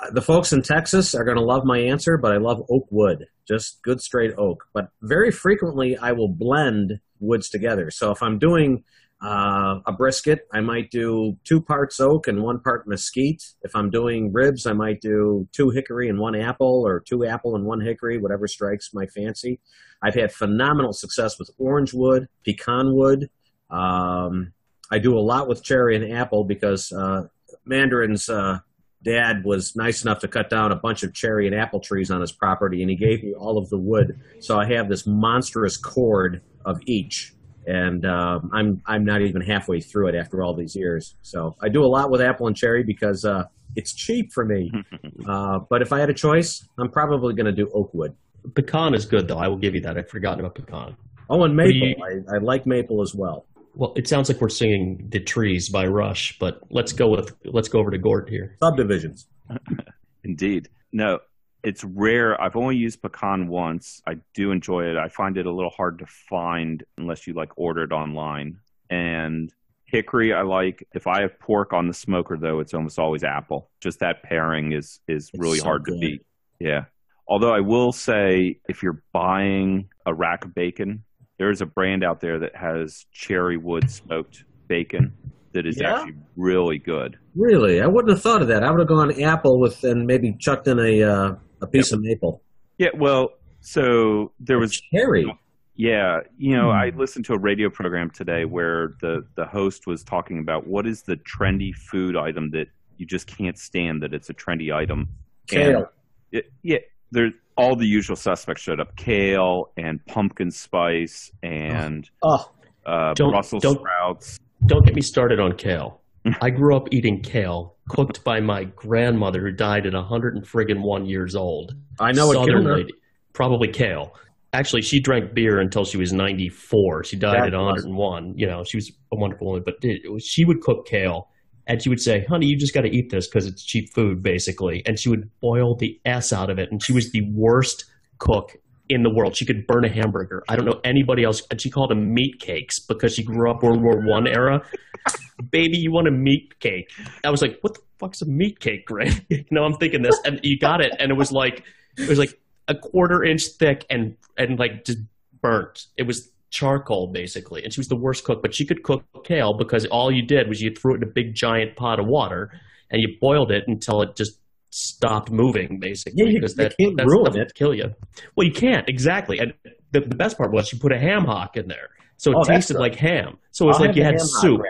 uh, 0.00 0.10
the 0.12 0.22
folks 0.22 0.52
in 0.52 0.62
Texas 0.62 1.14
are 1.14 1.24
going 1.24 1.36
to 1.36 1.44
love 1.44 1.64
my 1.64 1.78
answer, 1.78 2.16
but 2.16 2.32
I 2.32 2.38
love 2.38 2.62
oak 2.70 2.86
wood, 2.90 3.26
just 3.48 3.82
good 3.82 4.00
straight 4.00 4.34
oak. 4.36 4.64
But 4.72 4.90
very 5.02 5.30
frequently, 5.30 5.96
I 5.96 6.12
will 6.12 6.28
blend 6.28 7.00
woods 7.18 7.48
together. 7.48 7.90
So 7.90 8.10
if 8.12 8.22
I'm 8.22 8.38
doing 8.38 8.84
uh, 9.22 9.80
a 9.86 9.92
brisket, 9.92 10.46
I 10.52 10.60
might 10.60 10.90
do 10.90 11.36
two 11.42 11.60
parts 11.60 11.98
oak 11.98 12.28
and 12.28 12.42
one 12.42 12.60
part 12.60 12.86
mesquite. 12.86 13.42
If 13.62 13.74
I'm 13.74 13.90
doing 13.90 14.32
ribs, 14.32 14.66
I 14.66 14.72
might 14.74 15.00
do 15.00 15.48
two 15.52 15.70
hickory 15.70 16.08
and 16.08 16.18
one 16.18 16.36
apple, 16.36 16.86
or 16.86 17.00
two 17.00 17.26
apple 17.26 17.56
and 17.56 17.64
one 17.64 17.80
hickory, 17.80 18.18
whatever 18.18 18.46
strikes 18.46 18.94
my 18.94 19.06
fancy. 19.06 19.60
I've 20.02 20.14
had 20.14 20.32
phenomenal 20.32 20.92
success 20.92 21.38
with 21.38 21.50
orange 21.58 21.92
wood, 21.92 22.28
pecan 22.44 22.94
wood. 22.94 23.28
Um, 23.70 24.52
I 24.90 24.98
do 24.98 25.18
a 25.18 25.20
lot 25.20 25.48
with 25.48 25.62
cherry 25.64 25.96
and 25.96 26.12
apple 26.12 26.44
because 26.44 26.92
uh, 26.92 27.26
Mandarin's 27.64 28.28
uh, 28.28 28.60
dad 29.02 29.44
was 29.44 29.76
nice 29.76 30.02
enough 30.02 30.18
to 30.20 30.28
cut 30.28 30.50
down 30.50 30.72
a 30.72 30.76
bunch 30.76 31.02
of 31.02 31.14
cherry 31.14 31.46
and 31.46 31.54
apple 31.54 31.80
trees 31.80 32.10
on 32.10 32.20
his 32.20 32.32
property, 32.32 32.82
and 32.82 32.90
he 32.90 32.96
gave 32.96 33.22
me 33.22 33.34
all 33.34 33.58
of 33.58 33.68
the 33.70 33.78
wood. 33.78 34.18
So 34.40 34.58
I 34.58 34.66
have 34.74 34.88
this 34.88 35.06
monstrous 35.06 35.76
cord 35.76 36.42
of 36.64 36.80
each, 36.86 37.34
and 37.66 38.04
um, 38.06 38.50
I'm 38.52 38.82
I'm 38.86 39.04
not 39.04 39.22
even 39.22 39.40
halfway 39.42 39.80
through 39.80 40.08
it 40.08 40.14
after 40.14 40.42
all 40.42 40.54
these 40.54 40.74
years. 40.74 41.14
So 41.22 41.56
I 41.62 41.68
do 41.68 41.84
a 41.84 41.86
lot 41.86 42.10
with 42.10 42.20
apple 42.20 42.46
and 42.46 42.56
cherry 42.56 42.82
because 42.82 43.24
uh, 43.24 43.44
it's 43.76 43.94
cheap 43.94 44.32
for 44.32 44.44
me. 44.44 44.70
uh, 45.28 45.60
but 45.70 45.82
if 45.82 45.92
I 45.92 46.00
had 46.00 46.10
a 46.10 46.14
choice, 46.14 46.66
I'm 46.78 46.90
probably 46.90 47.34
going 47.34 47.46
to 47.46 47.52
do 47.52 47.70
oak 47.72 47.92
wood. 47.94 48.14
Pecan 48.54 48.94
is 48.94 49.04
good 49.04 49.28
though. 49.28 49.38
I 49.38 49.48
will 49.48 49.58
give 49.58 49.74
you 49.74 49.80
that. 49.82 49.96
I've 49.98 50.08
forgotten 50.08 50.40
about 50.40 50.54
pecan. 50.54 50.96
Oh, 51.30 51.44
and 51.44 51.54
maple. 51.54 51.72
you- 51.88 52.24
I, 52.30 52.36
I 52.36 52.38
like 52.38 52.66
maple 52.66 53.02
as 53.02 53.14
well. 53.14 53.44
Well, 53.78 53.92
it 53.94 54.08
sounds 54.08 54.28
like 54.28 54.40
we're 54.40 54.48
singing 54.48 55.06
"The 55.08 55.20
Trees" 55.20 55.68
by 55.68 55.86
Rush, 55.86 56.36
but 56.40 56.60
let's 56.68 56.92
go 56.92 57.06
with 57.08 57.36
let's 57.44 57.68
go 57.68 57.78
over 57.78 57.92
to 57.92 57.98
Gort 57.98 58.28
here. 58.28 58.56
Subdivisions. 58.60 59.28
Indeed. 60.24 60.68
No, 60.92 61.20
it's 61.62 61.84
rare. 61.84 62.40
I've 62.42 62.56
only 62.56 62.74
used 62.74 63.00
pecan 63.00 63.46
once. 63.46 64.02
I 64.04 64.16
do 64.34 64.50
enjoy 64.50 64.86
it. 64.86 64.96
I 64.96 65.08
find 65.08 65.38
it 65.38 65.46
a 65.46 65.52
little 65.52 65.70
hard 65.70 66.00
to 66.00 66.06
find 66.06 66.82
unless 66.96 67.28
you 67.28 67.34
like 67.34 67.52
order 67.56 67.84
it 67.84 67.92
online. 67.92 68.58
And 68.90 69.54
hickory, 69.84 70.34
I 70.34 70.42
like. 70.42 70.84
If 70.92 71.06
I 71.06 71.20
have 71.20 71.38
pork 71.38 71.72
on 71.72 71.86
the 71.86 71.94
smoker, 71.94 72.36
though, 72.36 72.58
it's 72.58 72.74
almost 72.74 72.98
always 72.98 73.22
apple. 73.22 73.70
Just 73.80 74.00
that 74.00 74.24
pairing 74.24 74.72
is 74.72 74.98
is 75.06 75.30
It's 75.32 75.40
really 75.40 75.58
so 75.58 75.64
hard 75.66 75.84
good. 75.84 75.92
to 75.94 75.98
beat. 76.00 76.26
Yeah. 76.58 76.86
Although 77.28 77.54
I 77.54 77.60
will 77.60 77.92
say, 77.92 78.58
if 78.68 78.82
you're 78.82 79.04
buying 79.12 79.88
a 80.04 80.12
rack 80.12 80.44
of 80.46 80.52
bacon, 80.52 81.04
there's 81.38 81.60
a 81.60 81.66
brand 81.66 82.04
out 82.04 82.20
there 82.20 82.38
that 82.38 82.54
has 82.54 83.06
cherry 83.12 83.56
wood 83.56 83.90
smoked 83.90 84.44
bacon 84.66 85.12
that 85.52 85.66
is 85.66 85.78
Yeah? 85.80 85.94
actually 85.94 86.16
really 86.36 86.78
good. 86.78 87.18
Really, 87.34 87.80
I 87.80 87.86
wouldn't 87.86 88.10
have 88.10 88.22
thought 88.22 88.42
of 88.42 88.48
that. 88.48 88.62
I 88.64 88.70
would 88.70 88.80
have 88.80 88.88
gone 88.88 89.22
apple 89.22 89.58
with 89.58 89.82
and 89.84 90.06
maybe 90.06 90.36
chucked 90.38 90.68
in 90.68 90.78
a 90.78 91.02
uh, 91.02 91.34
a 91.60 91.66
piece 91.66 91.92
of 91.92 92.00
maple. 92.00 92.42
Yeah. 92.78 92.88
Well, 92.94 93.30
so 93.60 94.32
there 94.40 94.58
was 94.58 94.80
cherry. 94.92 95.26
Yeah, 95.74 96.20
you 96.36 96.56
know, 96.56 96.70
I 96.70 96.90
listened 96.90 97.24
to 97.26 97.34
a 97.34 97.38
radio 97.38 97.70
program 97.70 98.10
today 98.10 98.44
where 98.44 98.94
the 99.00 99.24
the 99.36 99.44
host 99.46 99.86
was 99.86 100.02
talking 100.02 100.40
about 100.40 100.66
what 100.66 100.86
is 100.86 101.02
the 101.02 101.16
trendy 101.16 101.72
food 101.74 102.16
item 102.16 102.50
that 102.50 102.66
you 102.96 103.06
just 103.06 103.28
can't 103.28 103.56
stand 103.56 104.02
that 104.02 104.12
it's 104.12 104.28
a 104.28 104.34
trendy 104.34 104.74
item. 104.74 105.08
Kale. 105.46 105.88
It, 106.32 106.50
yeah, 106.62 106.78
there's 107.12 107.32
all 107.58 107.76
the 107.76 107.86
usual 107.86 108.16
suspects 108.16 108.62
showed 108.62 108.80
up: 108.80 108.96
kale 108.96 109.72
and 109.76 110.04
pumpkin 110.06 110.50
spice 110.50 111.30
and 111.42 112.08
Oh, 112.22 112.50
uh, 112.86 113.12
Don't- 113.14 113.30
Brussels 113.32 113.62
don't- 113.62 113.78
sprouts. 113.78 114.38
Don't 114.66 114.84
get 114.84 114.94
me 114.94 115.02
started 115.02 115.38
on 115.40 115.52
kale. 115.56 116.00
I 116.42 116.50
grew 116.50 116.76
up 116.76 116.88
eating 116.90 117.22
kale, 117.22 117.76
cooked 117.88 118.24
by 118.24 118.40
my 118.40 118.64
grandmother 118.64 119.40
who 119.40 119.52
died 119.52 119.86
at 119.86 119.94
100 119.94 120.34
and 120.34 120.44
friggin' 120.44 120.82
one 120.82 121.06
years 121.06 121.36
old. 121.36 121.74
I 122.00 122.12
know 122.12 122.26
what 122.26 122.34
Southern 122.34 122.54
killed 122.54 122.66
her. 122.66 122.76
lady. 122.78 122.92
Probably 123.34 123.68
kale. 123.68 124.14
Actually, 124.52 124.82
she 124.82 124.98
drank 125.00 125.32
beer 125.34 125.60
until 125.60 125.84
she 125.84 125.96
was 125.98 126.12
94. 126.12 127.04
She 127.04 127.16
died 127.16 127.34
That 127.52 127.54
at 127.54 127.58
101. 127.60 128.34
You 128.36 128.46
know, 128.46 128.64
she 128.64 128.78
was 128.78 128.90
a 129.12 129.16
wonderful 129.16 129.46
woman. 129.46 129.62
But 129.64 129.80
dude, 129.80 130.04
it 130.04 130.10
was- 130.10 130.24
she 130.24 130.44
would 130.44 130.60
cook 130.60 130.86
kale, 130.86 131.28
and 131.68 131.82
she 131.82 131.88
would 131.88 132.00
say, 132.00 132.24
"Honey, 132.28 132.46
you 132.46 132.56
just 132.56 132.74
got 132.74 132.80
to 132.80 132.90
eat 132.90 133.10
this 133.10 133.28
because 133.28 133.46
it's 133.46 133.62
cheap 133.62 133.92
food, 133.94 134.22
basically." 134.22 134.82
And 134.86 134.98
she 134.98 135.08
would 135.08 135.30
boil 135.40 135.76
the 135.76 136.00
s 136.04 136.32
out 136.32 136.50
of 136.50 136.58
it. 136.58 136.72
And 136.72 136.82
she 136.82 136.92
was 136.92 137.12
the 137.12 137.22
worst 137.32 137.84
cook 138.18 138.56
in 138.88 139.02
the 139.02 139.10
world. 139.10 139.36
She 139.36 139.44
could 139.44 139.66
burn 139.66 139.84
a 139.84 139.88
hamburger. 139.88 140.42
I 140.48 140.56
don't 140.56 140.64
know 140.64 140.80
anybody 140.82 141.22
else. 141.22 141.42
And 141.50 141.60
she 141.60 141.70
called 141.70 141.90
them 141.90 142.12
meat 142.12 142.40
cakes 142.40 142.78
because 142.78 143.14
she 143.14 143.22
grew 143.22 143.50
up 143.50 143.62
World 143.62 143.82
War 143.82 144.00
One 144.00 144.26
era. 144.26 144.62
Baby, 145.50 145.76
you 145.78 145.92
want 145.92 146.08
a 146.08 146.10
meat 146.10 146.58
cake? 146.60 146.90
I 147.24 147.30
was 147.30 147.42
like, 147.42 147.58
"What 147.60 147.74
the 147.74 147.80
fuck's 147.98 148.22
a 148.22 148.26
meat 148.26 148.60
cake, 148.60 148.86
Greg?" 148.86 149.24
you 149.28 149.44
know, 149.50 149.64
I'm 149.64 149.74
thinking 149.74 150.02
this, 150.02 150.18
and 150.24 150.40
you 150.42 150.58
got 150.58 150.80
it, 150.80 150.92
and 150.98 151.10
it 151.10 151.16
was 151.16 151.30
like, 151.30 151.64
it 151.96 152.08
was 152.08 152.18
like 152.18 152.40
a 152.66 152.74
quarter 152.74 153.22
inch 153.22 153.44
thick 153.58 153.84
and 153.90 154.16
and 154.36 154.58
like 154.58 154.84
just 154.84 154.98
burnt. 155.40 155.86
It 155.96 156.04
was 156.04 156.30
charcoal 156.50 157.08
basically, 157.12 157.62
and 157.64 157.72
she 157.72 157.80
was 157.80 157.88
the 157.88 157.96
worst 157.96 158.24
cook. 158.24 158.40
But 158.42 158.54
she 158.54 158.64
could 158.66 158.82
cook 158.82 159.04
kale 159.24 159.54
because 159.56 159.84
all 159.86 160.10
you 160.10 160.22
did 160.22 160.48
was 160.48 160.60
you 160.60 160.70
threw 160.74 160.94
it 160.94 160.98
in 160.98 161.02
a 161.02 161.12
big 161.12 161.34
giant 161.34 161.76
pot 161.76 161.98
of 162.00 162.06
water 162.06 162.50
and 162.90 163.00
you 163.02 163.16
boiled 163.20 163.50
it 163.50 163.64
until 163.66 164.00
it 164.02 164.16
just 164.16 164.38
stopped 164.70 165.30
moving 165.30 165.78
basically. 165.80 166.22
Yeah, 166.22 166.28
you- 166.30 166.40
because 166.40 166.54
that 166.56 166.76
can't 166.78 166.96
that 166.96 167.06
ruin 167.06 167.36
it. 167.38 167.52
kill 167.54 167.74
you. 167.74 167.94
Well, 168.36 168.46
you 168.46 168.52
can't 168.52 168.88
exactly. 168.88 169.38
And 169.38 169.52
the, 169.92 170.00
the 170.00 170.16
best 170.16 170.36
part 170.36 170.52
was 170.52 170.68
she 170.68 170.78
put 170.78 170.92
a 170.92 170.98
ham 170.98 171.24
hock 171.24 171.56
in 171.56 171.68
there, 171.68 171.88
so 172.18 172.30
it 172.32 172.36
Oh, 172.38 172.44
tasted 172.44 172.76
like 172.78 172.94
ham. 172.94 173.38
So 173.52 173.64
it 173.64 173.68
was 173.68 173.76
I'll 173.80 173.86
like 173.86 173.96
you 173.96 174.04
had 174.04 174.14
ham 174.14 174.20
hock, 174.20 174.40
soup. 174.42 174.60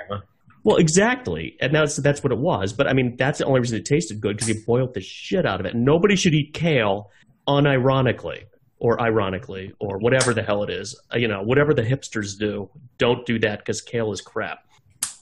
Well, 0.65 0.77
exactly, 0.77 1.57
and 1.61 1.75
that's 1.75 1.97
that's 1.97 2.23
what 2.23 2.31
it 2.33 2.39
was. 2.39 2.73
But 2.73 2.87
I 2.89 2.93
mean, 2.93 3.17
that's 3.17 3.39
the 3.39 3.45
only 3.47 3.61
reason 3.61 3.79
it 3.79 3.85
tasted 3.87 4.21
good 4.21 4.37
because 4.37 4.49
you 4.49 4.63
boiled 4.67 4.95
the 4.95 5.01
shit 5.01 5.47
out 5.47 5.59
of 5.61 5.67
it. 5.67 5.75
Nobody 5.75 6.15
should 6.17 6.35
eat 6.35 6.53
kale 6.55 7.11
unironically 7.49 8.45
or 8.81 9.01
ironically 9.01 9.73
or 9.81 9.99
whatever 9.99 10.33
the 10.33 10.43
hell 10.43 10.63
it 10.63 10.71
is. 10.71 10.99
Uh, 11.13 11.19
You 11.19 11.29
know, 11.29 11.43
whatever 11.43 11.75
the 11.75 11.83
hipsters 11.83 12.39
do, 12.39 12.71
don't 12.99 13.25
do 13.27 13.39
that 13.41 13.59
because 13.61 13.81
kale 13.81 14.13
is 14.13 14.21
crap. 14.21 14.65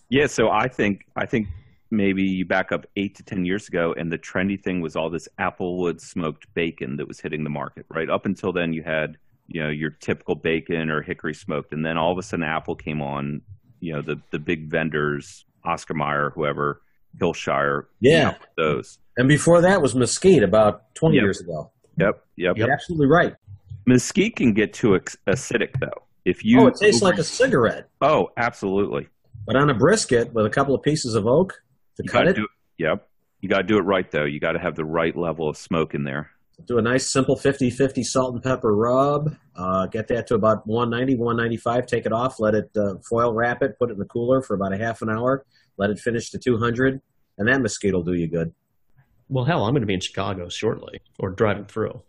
Yeah, 0.09 0.27
so 0.27 0.51
I 0.51 0.69
think 0.69 1.05
I 1.17 1.27
think 1.27 1.49
maybe 1.91 2.23
you 2.23 2.45
back 2.45 2.71
up 2.73 2.87
eight 2.97 3.15
to 3.17 3.23
ten 3.23 3.45
years 3.45 3.67
ago, 3.69 3.95
and 3.97 4.13
the 4.13 4.19
trendy 4.19 4.61
thing 4.63 4.81
was 4.81 4.95
all 4.97 5.11
this 5.11 5.29
applewood 5.39 6.01
smoked 6.01 6.53
bacon 6.55 6.97
that 6.97 7.09
was 7.09 7.21
hitting 7.21 7.43
the 7.45 7.51
market. 7.51 7.87
Right 7.89 8.09
up 8.11 8.27
until 8.27 8.53
then, 8.53 8.73
you 8.73 8.83
had 8.83 9.17
you 9.49 9.63
know 9.63 9.69
your 9.71 9.91
typical 9.91 10.35
bacon 10.35 10.91
or 10.91 11.03
hickory 11.03 11.35
smoked, 11.35 11.73
and 11.73 11.85
then 11.85 11.97
all 11.97 12.13
of 12.13 12.19
a 12.19 12.23
sudden, 12.23 12.45
Apple 12.45 12.77
came 12.77 13.03
on. 13.03 13.41
You 13.81 13.95
know 13.95 14.03
the 14.03 14.21
the 14.31 14.39
big 14.39 14.71
vendors, 14.71 15.45
Oscar 15.65 15.95
Mayer, 15.95 16.31
whoever, 16.35 16.83
Hillshire. 17.21 17.87
Yeah. 18.01 18.29
out 18.29 18.41
with 18.41 18.49
those. 18.57 18.99
And 19.17 19.29
before 19.29 19.61
that 19.63 19.81
was 19.83 19.95
mesquite 19.95 20.43
about 20.43 20.95
20 20.95 21.17
Yep. 21.17 21.23
years 21.23 21.41
ago. 21.41 21.71
Yep, 21.99 22.25
yep. 22.37 22.57
You're 22.57 22.73
absolutely 22.73 23.07
right. 23.07 23.35
Mesquite 23.87 24.37
can 24.37 24.53
get 24.53 24.73
too 24.73 24.99
acidic 25.27 25.79
though. 25.81 26.03
If 26.25 26.45
you 26.45 26.63
oh, 26.63 26.67
it 26.67 26.75
tastes 26.81 27.03
like 27.03 27.19
a 27.19 27.25
cigarette. 27.25 27.89
oh, 28.01 28.31
absolutely. 28.37 29.09
But 29.47 29.55
on 29.55 29.71
a 29.71 29.75
brisket 29.75 30.35
with 30.35 30.45
a 30.45 30.51
couple 30.51 30.75
of 30.75 30.83
pieces 30.83 31.15
of 31.15 31.27
oak 31.27 31.53
to 31.97 32.03
You 32.03 32.11
cut 32.11 32.27
it, 32.27 32.37
it. 32.37 32.45
Yep. 32.79 33.09
You 33.41 33.49
got 33.49 33.59
to 33.59 33.63
do 33.63 33.79
it 33.79 33.83
right 33.83 34.11
though. 34.11 34.25
You 34.25 34.41
got 34.41 34.53
to 34.53 34.59
have 34.59 34.75
the 34.75 34.85
right 34.85 35.17
level 35.17 35.49
of 35.49 35.57
smoke 35.57 35.95
in 35.95 36.03
there. 36.03 36.31
do 36.67 36.79
a 36.79 36.83
nice 36.83 37.09
simple 37.09 37.37
50-50 37.37 38.03
salt 38.03 38.35
and 38.35 38.43
pepper 38.43 38.75
rub. 38.75 39.37
Uh, 39.55 39.87
get 39.87 40.09
that 40.09 40.27
to 40.27 40.35
about 40.35 40.67
190, 40.67 41.15
195. 41.15 41.87
Take 41.87 42.07
it 42.07 42.13
off. 42.13 42.41
Let 42.41 42.57
it 42.57 42.71
uh, 42.77 42.95
foil 43.09 43.33
wrap 43.33 43.63
it. 43.63 43.79
Put 43.79 43.91
it 43.91 43.93
in 43.93 43.99
the 44.01 44.05
cooler 44.07 44.43
for 44.43 44.55
about 44.55 44.73
a 44.73 44.79
half 44.79 45.01
an 45.03 45.11
hour. 45.11 45.47
Let 45.79 45.91
it 45.91 46.01
finish 46.01 46.31
to 46.31 46.39
200. 46.39 47.01
And 47.39 47.47
that 47.47 47.61
mesquite 47.61 47.95
will 47.95 48.03
do 48.03 48.15
you 48.15 48.27
good. 48.27 48.53
Well, 49.29 49.45
hell, 49.45 49.65
I'm 49.65 49.73
going 49.73 49.83
to 49.83 49.87
be 49.87 49.95
in 49.95 50.01
Chicago 50.01 50.49
shortly 50.49 51.01
or 51.19 51.31
driving 51.31 51.65
through. 51.65 52.03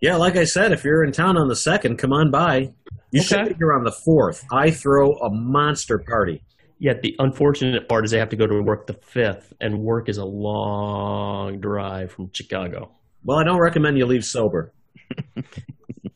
Yeah, 0.00 0.16
like 0.16 0.36
I 0.36 0.44
said, 0.44 0.72
if 0.72 0.84
you're 0.84 1.04
in 1.04 1.12
town 1.12 1.36
on 1.36 1.48
the 1.48 1.56
second, 1.56 1.96
come 1.98 2.12
on 2.12 2.30
by. 2.30 2.72
You 3.12 3.22
should 3.22 3.40
Okay. 3.40 3.48
be 3.50 3.54
here 3.58 3.72
on 3.72 3.84
the 3.84 3.92
fourth. 3.92 4.44
I 4.52 4.70
throw 4.70 5.12
a 5.18 5.30
monster 5.30 5.98
party. 5.98 6.42
Yet 6.78 7.00
the 7.00 7.16
unfortunate 7.18 7.88
part 7.88 8.04
is 8.04 8.12
I 8.12 8.18
have 8.18 8.28
to 8.30 8.36
go 8.36 8.46
to 8.46 8.62
work 8.62 8.86
the 8.86 8.92
fifth, 8.94 9.52
and 9.60 9.78
work 9.80 10.08
is 10.10 10.18
a 10.18 10.24
long 10.24 11.60
drive 11.60 12.12
from 12.12 12.30
Chicago. 12.34 12.90
Well, 13.24 13.38
I 13.38 13.44
don't 13.44 13.60
recommend 13.60 13.96
you 13.98 14.06
leave 14.06 14.24
sober. 14.24 14.72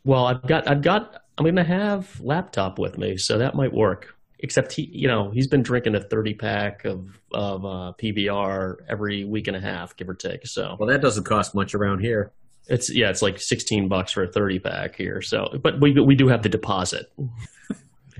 Well, 0.05 0.25
I've 0.27 0.43
got, 0.47 0.69
I've 0.69 0.81
got, 0.83 1.23
I'm 1.37 1.45
going 1.45 1.57
to 1.57 1.63
have 1.65 2.19
laptop 2.21 2.79
with 2.79 2.97
me, 2.97 3.17
so 3.19 3.37
that 3.39 3.55
might 3.55 3.73
work. 3.73 4.15
Except 4.43 4.73
he, 4.73 4.89
you 4.93 5.07
know, 5.07 5.31
he's 5.31 5.47
been 5.47 5.63
drinking 5.63 5.95
a 5.95 6.01
30 6.01 6.35
pack 6.35 6.85
of 6.85 7.21
of 7.33 7.65
uh, 7.65 7.93
PBR 8.01 8.77
every 8.89 9.25
week 9.25 9.49
and 9.49 9.57
a 9.57 9.61
half, 9.61 9.95
give 9.97 10.09
or 10.09 10.15
take. 10.15 10.47
So 10.47 10.77
Well, 10.79 10.89
that 10.89 11.01
doesn't 11.03 11.25
cost 11.25 11.55
much 11.55 11.75
around 11.75 12.01
here. 12.01 12.33
it's 12.69 12.89
yeah, 12.95 13.11
it's 13.11 13.23
like 13.23 13.39
16 13.41 13.89
bucks 13.89 14.13
for 14.13 14.23
a 14.25 14.29
30 14.33 14.59
pack 14.61 14.97
here. 14.97 15.21
So, 15.23 15.49
but 15.63 15.81
we 15.81 15.93
we 16.01 16.15
do 16.15 16.29
have 16.29 16.43
the 16.43 16.49
deposit. 16.49 17.13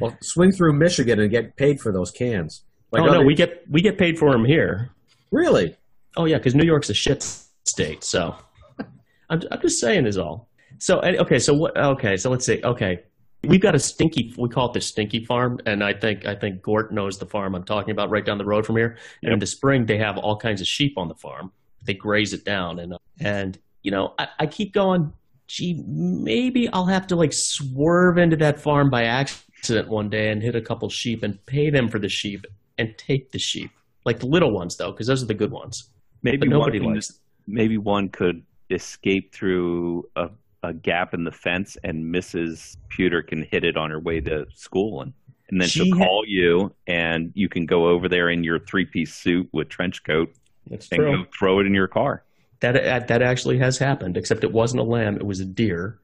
Well, 0.01 0.17
swing 0.23 0.51
through 0.51 0.73
Michigan 0.75 1.21
and 1.21 1.31
get 1.31 1.57
paid 1.57 1.79
for 1.79 1.93
those 1.93 2.11
cans. 2.11 2.63
Like 2.91 3.03
oh 3.03 3.13
no, 3.13 3.21
we 3.23 3.35
get 3.35 3.65
we 3.71 3.83
get 3.83 3.99
paid 3.99 4.19
for 4.19 4.33
them 4.33 4.47
here. 4.47 4.91
really. 5.31 5.77
Oh 6.17 6.25
yeah, 6.25 6.39
because 6.39 6.55
New 6.55 6.65
York's 6.65 6.89
a 6.89 6.95
shit 6.95 7.23
state. 7.65 8.03
So 8.03 8.35
I'm 9.31 9.43
I'm 9.51 9.61
just 9.61 9.79
saying 9.79 10.07
is 10.07 10.17
all. 10.17 10.49
So 10.79 11.01
okay, 11.01 11.39
so 11.39 11.53
what? 11.53 11.77
Okay, 11.77 12.17
so 12.17 12.31
let's 12.31 12.47
see. 12.47 12.63
Okay, 12.65 13.03
we've 13.45 13.61
got 13.61 13.75
a 13.75 13.79
stinky. 13.79 14.33
We 14.37 14.49
call 14.49 14.69
it 14.71 14.75
the 14.75 14.81
Stinky 14.81 15.25
Farm, 15.25 15.59
and 15.67 15.83
I 15.83 15.93
think 15.93 16.27
I 16.27 16.35
think 16.35 16.63
Gort 16.63 16.93
knows 16.93 17.19
the 17.19 17.27
farm 17.27 17.55
I'm 17.55 17.65
talking 17.65 17.91
about 17.91 18.11
right 18.11 18.25
down 18.25 18.39
the 18.39 18.45
road 18.45 18.67
from 18.67 18.77
here. 18.77 18.97
And 19.23 19.33
in 19.33 19.39
the 19.39 19.47
spring, 19.47 19.87
they 19.87 19.99
have 19.99 20.19
all 20.19 20.37
kinds 20.37 20.61
of 20.61 20.67
sheep 20.67 20.95
on 20.97 21.09
the 21.09 21.15
farm. 21.15 21.53
They 21.85 21.95
graze 21.95 22.33
it 22.33 22.45
down, 22.45 22.79
and 22.79 22.95
and 23.21 23.59
you 23.83 23.91
know 23.91 24.15
I, 24.19 24.29
I 24.41 24.47
keep 24.47 24.73
going. 24.73 25.13
Gee, 25.47 25.83
maybe 25.87 26.69
I'll 26.69 26.87
have 26.87 27.09
to 27.09 27.17
like 27.17 27.33
swerve 27.33 28.19
into 28.19 28.37
that 28.37 28.61
farm 28.61 28.89
by 28.89 29.05
accident 29.05 29.89
one 29.89 30.09
day 30.09 30.31
and 30.31 30.41
hit 30.41 30.55
a 30.55 30.61
couple 30.61 30.89
sheep 30.89 31.25
and 31.25 31.45
pay 31.47 31.71
them 31.71 31.89
for 31.89 31.99
the 31.99 32.09
sheep 32.09 32.47
and 32.79 32.97
take 32.97 33.33
the 33.33 33.39
sheep, 33.41 33.73
like 34.05 34.21
the 34.21 34.27
little 34.27 34.53
ones 34.53 34.77
though, 34.77 34.93
because 34.93 35.09
those 35.09 35.25
are 35.25 35.27
the 35.27 35.35
good 35.35 35.51
ones. 35.51 35.91
Maybe 36.23 36.39
But 36.39 36.49
nobody 36.51 36.79
one, 36.79 36.95
likes. 36.95 37.19
maybe 37.49 37.79
one 37.79 38.11
could 38.11 38.45
escape 38.71 39.35
through 39.35 40.09
a, 40.15 40.31
a 40.63 40.73
gap 40.75 41.15
in 41.15 41.25
the 41.25 41.31
fence, 41.33 41.77
and 41.85 42.05
Mrs. 42.15 42.77
Pewter 42.89 43.23
can 43.23 43.43
hit 43.51 43.65
it 43.65 43.77
on 43.77 43.91
her 43.91 44.01
way 44.01 44.21
to 44.21 44.47
school, 44.55 45.03
and 45.03 45.13
and 45.49 45.61
then 45.61 45.69
She 45.69 45.85
she'll 45.85 45.99
ha- 45.99 46.05
call 46.05 46.23
you, 46.27 46.73
and 46.87 47.33
you 47.35 47.49
can 47.49 47.67
go 47.67 47.89
over 47.89 48.09
there 48.09 48.31
in 48.31 48.45
your 48.45 48.59
three 48.61 48.85
piece 48.85 49.13
suit 49.15 49.49
with 49.53 49.69
trench 49.69 50.05
coat 50.05 50.33
That's 50.69 50.89
and 50.93 51.01
go 51.03 51.25
throw 51.37 51.59
it 51.61 51.67
in 51.67 51.75
your 51.75 51.89
car. 51.89 52.23
That 52.61 52.77
uh, 52.77 53.05
that 53.07 53.23
actually 53.23 53.59
has 53.59 53.79
happened, 53.79 54.17
except 54.17 54.45
it 54.45 54.53
wasn't 54.53 54.81
a 54.81 54.85
lamb; 54.85 55.17
it 55.17 55.27
was 55.27 55.41
a 55.41 55.45
deer, 55.47 55.99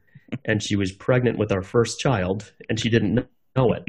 and 0.46 0.62
she 0.62 0.74
was 0.74 0.90
pregnant 0.90 1.38
with 1.38 1.52
our 1.52 1.62
first 1.62 2.00
child, 2.00 2.50
and 2.68 2.80
she 2.80 2.88
didn't 2.88 3.26
know 3.54 3.72
it 3.72 3.84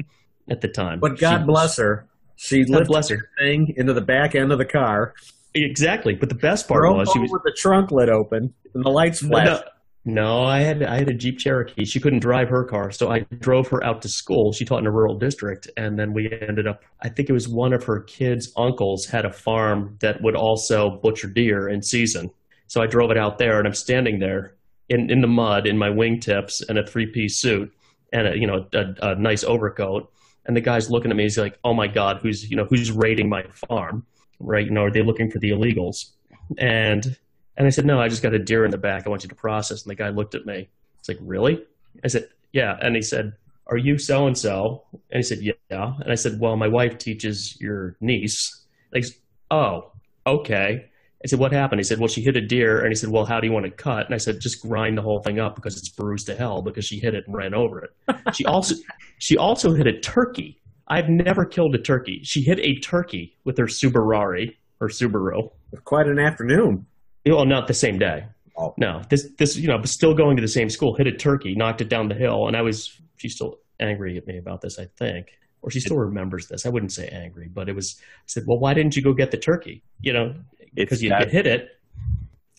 at 0.50 0.60
the 0.60 0.68
time. 0.68 1.00
But 1.00 1.18
God 1.18 1.40
She- 1.40 1.44
bless 1.46 1.76
her. 1.78 2.06
She 2.36 2.60
God 2.64 2.70
lifted 2.70 2.88
bless 2.88 3.08
her. 3.08 3.18
thing 3.40 3.74
into 3.76 3.92
the 3.94 4.00
back 4.00 4.34
end 4.36 4.52
of 4.52 4.58
the 4.58 4.64
car. 4.64 5.14
Exactly, 5.54 6.14
but 6.14 6.28
the 6.28 6.34
best 6.36 6.68
part 6.68 6.82
Drove 6.82 6.98
was 6.98 7.10
she 7.12 7.18
was 7.18 7.32
with 7.32 7.42
the 7.42 7.54
trunk 7.56 7.90
lid 7.90 8.08
open 8.10 8.52
and 8.74 8.84
the 8.84 8.90
lights 8.90 9.22
no, 9.24 9.30
flashed. 9.30 9.64
no, 9.64 9.70
I 10.16 10.60
had 10.60 10.82
I 10.82 10.96
had 10.96 11.08
a 11.10 11.14
Jeep 11.14 11.38
Cherokee. 11.38 11.84
She 11.84 12.00
couldn't 12.00 12.20
drive 12.20 12.48
her 12.48 12.64
car, 12.64 12.90
so 12.90 13.10
I 13.10 13.20
drove 13.40 13.68
her 13.68 13.84
out 13.84 14.00
to 14.02 14.08
school. 14.08 14.52
She 14.52 14.64
taught 14.64 14.78
in 14.78 14.86
a 14.86 14.90
rural 14.90 15.18
district, 15.18 15.68
and 15.76 15.98
then 15.98 16.14
we 16.14 16.32
ended 16.40 16.66
up. 16.66 16.82
I 17.02 17.10
think 17.10 17.28
it 17.28 17.34
was 17.34 17.46
one 17.46 17.74
of 17.74 17.84
her 17.84 18.00
kids' 18.00 18.50
uncles 18.56 19.04
had 19.04 19.26
a 19.26 19.32
farm 19.32 19.98
that 20.00 20.22
would 20.22 20.34
also 20.34 20.98
butcher 21.02 21.28
deer 21.28 21.68
in 21.68 21.82
season. 21.82 22.30
So 22.68 22.80
I 22.80 22.86
drove 22.86 23.10
it 23.10 23.18
out 23.18 23.36
there, 23.36 23.58
and 23.58 23.66
I'm 23.66 23.74
standing 23.74 24.18
there 24.18 24.54
in 24.88 25.10
in 25.10 25.20
the 25.20 25.26
mud 25.26 25.66
in 25.66 25.76
my 25.76 25.90
wingtips 25.90 26.66
and 26.66 26.78
a 26.78 26.86
three 26.86 27.06
piece 27.06 27.38
suit 27.38 27.70
and 28.12 28.28
a 28.28 28.38
you 28.38 28.46
know 28.46 28.66
a, 28.72 29.10
a 29.10 29.14
nice 29.16 29.44
overcoat. 29.44 30.10
And 30.46 30.56
the 30.56 30.62
guy's 30.62 30.90
looking 30.90 31.10
at 31.10 31.16
me. 31.18 31.24
He's 31.24 31.36
like, 31.36 31.58
"Oh 31.64 31.74
my 31.74 31.86
God, 31.86 32.20
who's 32.22 32.50
you 32.50 32.56
know 32.56 32.64
who's 32.64 32.90
raiding 32.90 33.28
my 33.28 33.44
farm? 33.68 34.06
Right? 34.40 34.64
You 34.64 34.72
know, 34.72 34.84
are 34.84 34.90
they 34.90 35.02
looking 35.02 35.30
for 35.30 35.38
the 35.38 35.50
illegals?" 35.50 36.12
And 36.56 37.18
and 37.58 37.66
I 37.66 37.70
said, 37.70 37.84
no, 37.84 38.00
I 38.00 38.08
just 38.08 38.22
got 38.22 38.32
a 38.34 38.38
deer 38.38 38.64
in 38.64 38.70
the 38.70 38.78
back. 38.78 39.04
I 39.04 39.10
want 39.10 39.24
you 39.24 39.28
to 39.28 39.34
process. 39.34 39.82
And 39.82 39.90
the 39.90 39.96
guy 39.96 40.10
looked 40.10 40.36
at 40.36 40.46
me. 40.46 40.68
It's 41.00 41.08
like, 41.08 41.18
really? 41.20 41.60
I 42.04 42.08
said, 42.08 42.28
yeah. 42.52 42.78
And 42.80 42.94
he 42.94 43.02
said, 43.02 43.34
are 43.66 43.76
you 43.76 43.98
so 43.98 44.28
and 44.28 44.38
so? 44.38 44.84
And 45.10 45.18
he 45.18 45.22
said, 45.22 45.40
yeah. 45.42 45.94
And 46.00 46.12
I 46.12 46.14
said, 46.14 46.38
well, 46.38 46.56
my 46.56 46.68
wife 46.68 46.98
teaches 46.98 47.60
your 47.60 47.96
niece. 48.00 48.64
Like, 48.94 49.04
oh, 49.50 49.90
okay. 50.24 50.88
I 51.24 51.26
said, 51.26 51.40
what 51.40 51.52
happened? 51.52 51.80
He 51.80 51.84
said, 51.84 51.98
well, 51.98 52.06
she 52.06 52.22
hit 52.22 52.36
a 52.36 52.40
deer. 52.40 52.78
And 52.78 52.90
he 52.90 52.94
said, 52.94 53.10
well, 53.10 53.24
how 53.24 53.40
do 53.40 53.48
you 53.48 53.52
want 53.52 53.66
to 53.66 53.72
cut? 53.72 54.06
And 54.06 54.14
I 54.14 54.18
said, 54.18 54.38
just 54.40 54.62
grind 54.62 54.96
the 54.96 55.02
whole 55.02 55.20
thing 55.20 55.40
up 55.40 55.56
because 55.56 55.76
it's 55.76 55.88
bruised 55.88 56.26
to 56.26 56.36
hell 56.36 56.62
because 56.62 56.84
she 56.84 57.00
hit 57.00 57.14
it 57.14 57.26
and 57.26 57.36
ran 57.36 57.54
over 57.54 57.80
it. 57.80 58.16
she 58.34 58.46
also, 58.46 58.76
she 59.18 59.36
also 59.36 59.74
hit 59.74 59.88
a 59.88 59.98
turkey. 59.98 60.60
I've 60.86 61.08
never 61.08 61.44
killed 61.44 61.74
a 61.74 61.78
turkey. 61.78 62.20
She 62.22 62.42
hit 62.42 62.60
a 62.60 62.78
turkey 62.78 63.36
with 63.44 63.58
her 63.58 63.66
Subaru, 63.66 64.54
her 64.80 64.88
Subaru. 64.88 65.50
Quite 65.84 66.06
an 66.06 66.20
afternoon. 66.20 66.86
Well, 67.26 67.40
oh, 67.40 67.44
not 67.44 67.66
the 67.66 67.74
same 67.74 67.98
day. 67.98 68.26
Oh. 68.56 68.74
No, 68.76 69.02
this 69.08 69.28
this 69.38 69.56
you 69.56 69.68
know, 69.68 69.78
but 69.78 69.88
still 69.88 70.14
going 70.14 70.36
to 70.36 70.40
the 70.40 70.48
same 70.48 70.68
school, 70.68 70.94
hit 70.94 71.06
a 71.06 71.12
turkey, 71.12 71.54
knocked 71.54 71.80
it 71.80 71.88
down 71.88 72.08
the 72.08 72.14
hill, 72.14 72.48
and 72.48 72.56
I 72.56 72.62
was 72.62 73.00
she's 73.16 73.34
still 73.34 73.58
angry 73.78 74.16
at 74.16 74.26
me 74.26 74.38
about 74.38 74.60
this, 74.60 74.78
I 74.78 74.86
think, 74.98 75.38
or 75.62 75.70
she 75.70 75.80
still 75.80 75.96
remembers 75.96 76.48
this. 76.48 76.66
I 76.66 76.68
wouldn't 76.68 76.92
say 76.92 77.08
angry, 77.08 77.48
but 77.48 77.68
it 77.68 77.74
was. 77.74 77.96
I 78.00 78.26
said, 78.26 78.44
well, 78.46 78.58
why 78.58 78.74
didn't 78.74 78.96
you 78.96 79.02
go 79.02 79.12
get 79.12 79.30
the 79.30 79.36
turkey? 79.36 79.82
You 80.00 80.12
know, 80.12 80.34
because 80.74 81.02
you, 81.02 81.10
that- 81.10 81.26
you 81.26 81.30
hit 81.30 81.46
it. 81.46 81.70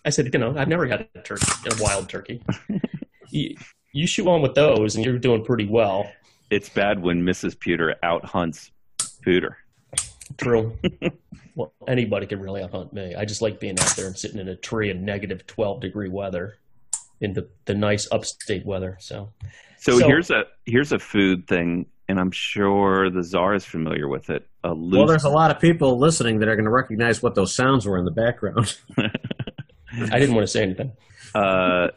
I 0.05 0.11
said, 0.11 0.29
you 0.33 0.39
know, 0.39 0.55
I've 0.57 0.69
never 0.69 0.87
had 0.87 1.09
a 1.13 1.19
turkey, 1.19 1.45
a 1.69 1.83
wild 1.83 2.07
turkey. 2.07 2.41
you, 3.29 3.57
you 3.91 4.07
shoot 4.07 4.27
on 4.27 4.41
with 4.41 4.55
those, 4.55 4.95
and 4.95 5.03
you're 5.03 5.19
doing 5.19 5.43
pretty 5.43 5.65
well. 5.65 6.09
It's 6.49 6.69
bad 6.69 7.01
when 7.01 7.23
Mrs. 7.23 7.59
Pewter 7.59 7.95
out 8.01 8.23
hunts 8.23 8.71
Pewter. 9.21 9.57
True. 10.37 10.77
well, 11.59 11.73
anybody 11.87 12.25
can 12.25 12.39
really 12.39 12.61
outhunt 12.61 12.93
me. 12.93 13.13
I 13.15 13.25
just 13.25 13.41
like 13.41 13.59
being 13.59 13.77
out 13.79 13.93
there 13.95 14.07
and 14.07 14.17
sitting 14.17 14.39
in 14.39 14.47
a 14.47 14.55
tree 14.55 14.89
in 14.89 15.03
negative 15.03 15.45
twelve 15.45 15.81
degree 15.81 16.09
weather, 16.09 16.55
in 17.21 17.33
the, 17.33 17.49
the 17.65 17.73
nice 17.75 18.07
upstate 18.11 18.65
weather. 18.65 18.97
So 18.99 19.29
So, 19.77 19.99
So- 19.99 20.07
here's 20.07 20.29
a 20.31 20.43
here's 20.65 20.91
a 20.91 20.99
food 20.99 21.47
thing, 21.47 21.85
and 22.07 22.19
I'm 22.19 22.31
sure 22.31 23.09
the 23.09 23.23
czar 23.23 23.53
is 23.55 23.65
familiar 23.65 24.07
with 24.07 24.29
it. 24.29 24.47
A 24.63 24.69
loose. 24.73 24.97
Well, 24.97 25.07
there's 25.07 25.23
a 25.25 25.29
lot 25.29 25.51
of 25.51 25.59
people 25.61 25.99
listening 25.99 26.39
that 26.39 26.49
are 26.49 26.55
going 26.55 26.65
to 26.65 26.71
recognize 26.71 27.21
what 27.23 27.35
those 27.35 27.53
sounds 27.55 27.85
were 27.85 27.97
in 27.97 28.05
the 28.05 28.11
background. 28.11 28.77
I 28.97 30.19
didn't 30.19 30.35
want 30.35 30.45
to 30.45 30.51
say 30.51 30.63
anything. 30.63 30.91
uh, 31.35 31.87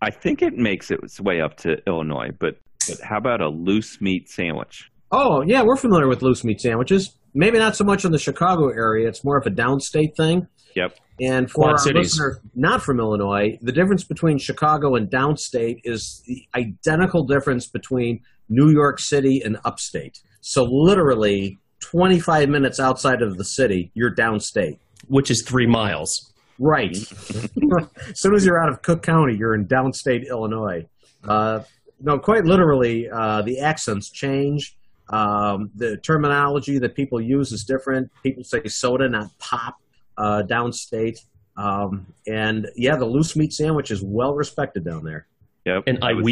I 0.00 0.10
think 0.10 0.42
it 0.42 0.54
makes 0.54 0.90
its 0.90 1.20
way 1.20 1.40
up 1.40 1.56
to 1.58 1.76
Illinois, 1.86 2.30
but 2.38 2.56
but 2.88 2.98
how 3.02 3.16
about 3.18 3.40
a 3.40 3.48
loose 3.48 4.00
meat 4.00 4.28
sandwich? 4.28 4.90
Oh, 5.12 5.42
yeah, 5.46 5.62
we're 5.62 5.76
familiar 5.76 6.08
with 6.08 6.22
loose 6.22 6.42
meat 6.44 6.60
sandwiches. 6.60 7.16
Maybe 7.34 7.58
not 7.58 7.76
so 7.76 7.84
much 7.84 8.04
in 8.04 8.12
the 8.12 8.18
Chicago 8.18 8.68
area. 8.68 9.08
It's 9.08 9.24
more 9.24 9.38
of 9.38 9.46
a 9.46 9.50
downstate 9.50 10.16
thing. 10.16 10.46
Yep. 10.74 10.96
And 11.20 11.50
for 11.50 11.62
Quad 11.62 11.72
our 11.72 11.78
cities. 11.78 12.18
listener 12.18 12.40
not 12.54 12.82
from 12.82 12.98
Illinois, 12.98 13.58
the 13.60 13.72
difference 13.72 14.04
between 14.04 14.38
Chicago 14.38 14.94
and 14.96 15.08
downstate 15.10 15.80
is 15.84 16.22
the 16.26 16.44
identical 16.54 17.24
difference 17.24 17.66
between 17.66 18.20
New 18.48 18.70
York 18.70 18.98
City 18.98 19.40
and 19.44 19.58
upstate. 19.64 20.18
So 20.40 20.64
literally 20.64 21.58
25 21.80 22.48
minutes 22.48 22.80
outside 22.80 23.22
of 23.22 23.38
the 23.38 23.44
city, 23.44 23.90
you're 23.94 24.14
downstate. 24.14 24.78
Which 25.08 25.30
is 25.30 25.42
three 25.42 25.66
miles. 25.66 26.32
Right. 26.58 26.96
as 26.96 28.20
soon 28.20 28.34
as 28.34 28.44
you're 28.46 28.62
out 28.62 28.70
of 28.70 28.82
Cook 28.82 29.02
County, 29.02 29.36
you're 29.36 29.54
in 29.54 29.66
downstate 29.66 30.28
Illinois. 30.28 30.86
Uh, 31.24 31.60
no, 32.00 32.18
quite 32.18 32.44
literally, 32.44 33.08
uh, 33.10 33.42
the 33.42 33.60
accents 33.60 34.10
change. 34.10 34.76
Um, 35.12 35.70
the 35.74 35.98
terminology 35.98 36.78
that 36.78 36.94
people 36.94 37.20
use 37.20 37.52
is 37.52 37.64
different. 37.64 38.10
People 38.22 38.44
say 38.44 38.66
soda, 38.66 39.08
not 39.08 39.28
pop, 39.38 39.76
uh, 40.16 40.42
downstate. 40.46 41.18
Um, 41.56 42.06
and 42.26 42.68
yeah, 42.76 42.96
the 42.96 43.04
loose 43.04 43.36
meat 43.36 43.52
sandwich 43.52 43.90
is 43.90 44.02
well 44.02 44.34
respected 44.34 44.84
down 44.84 45.04
there. 45.04 45.26
Yep. 45.66 45.84
And 45.86 45.98
I 46.02 46.14
was- 46.14 46.24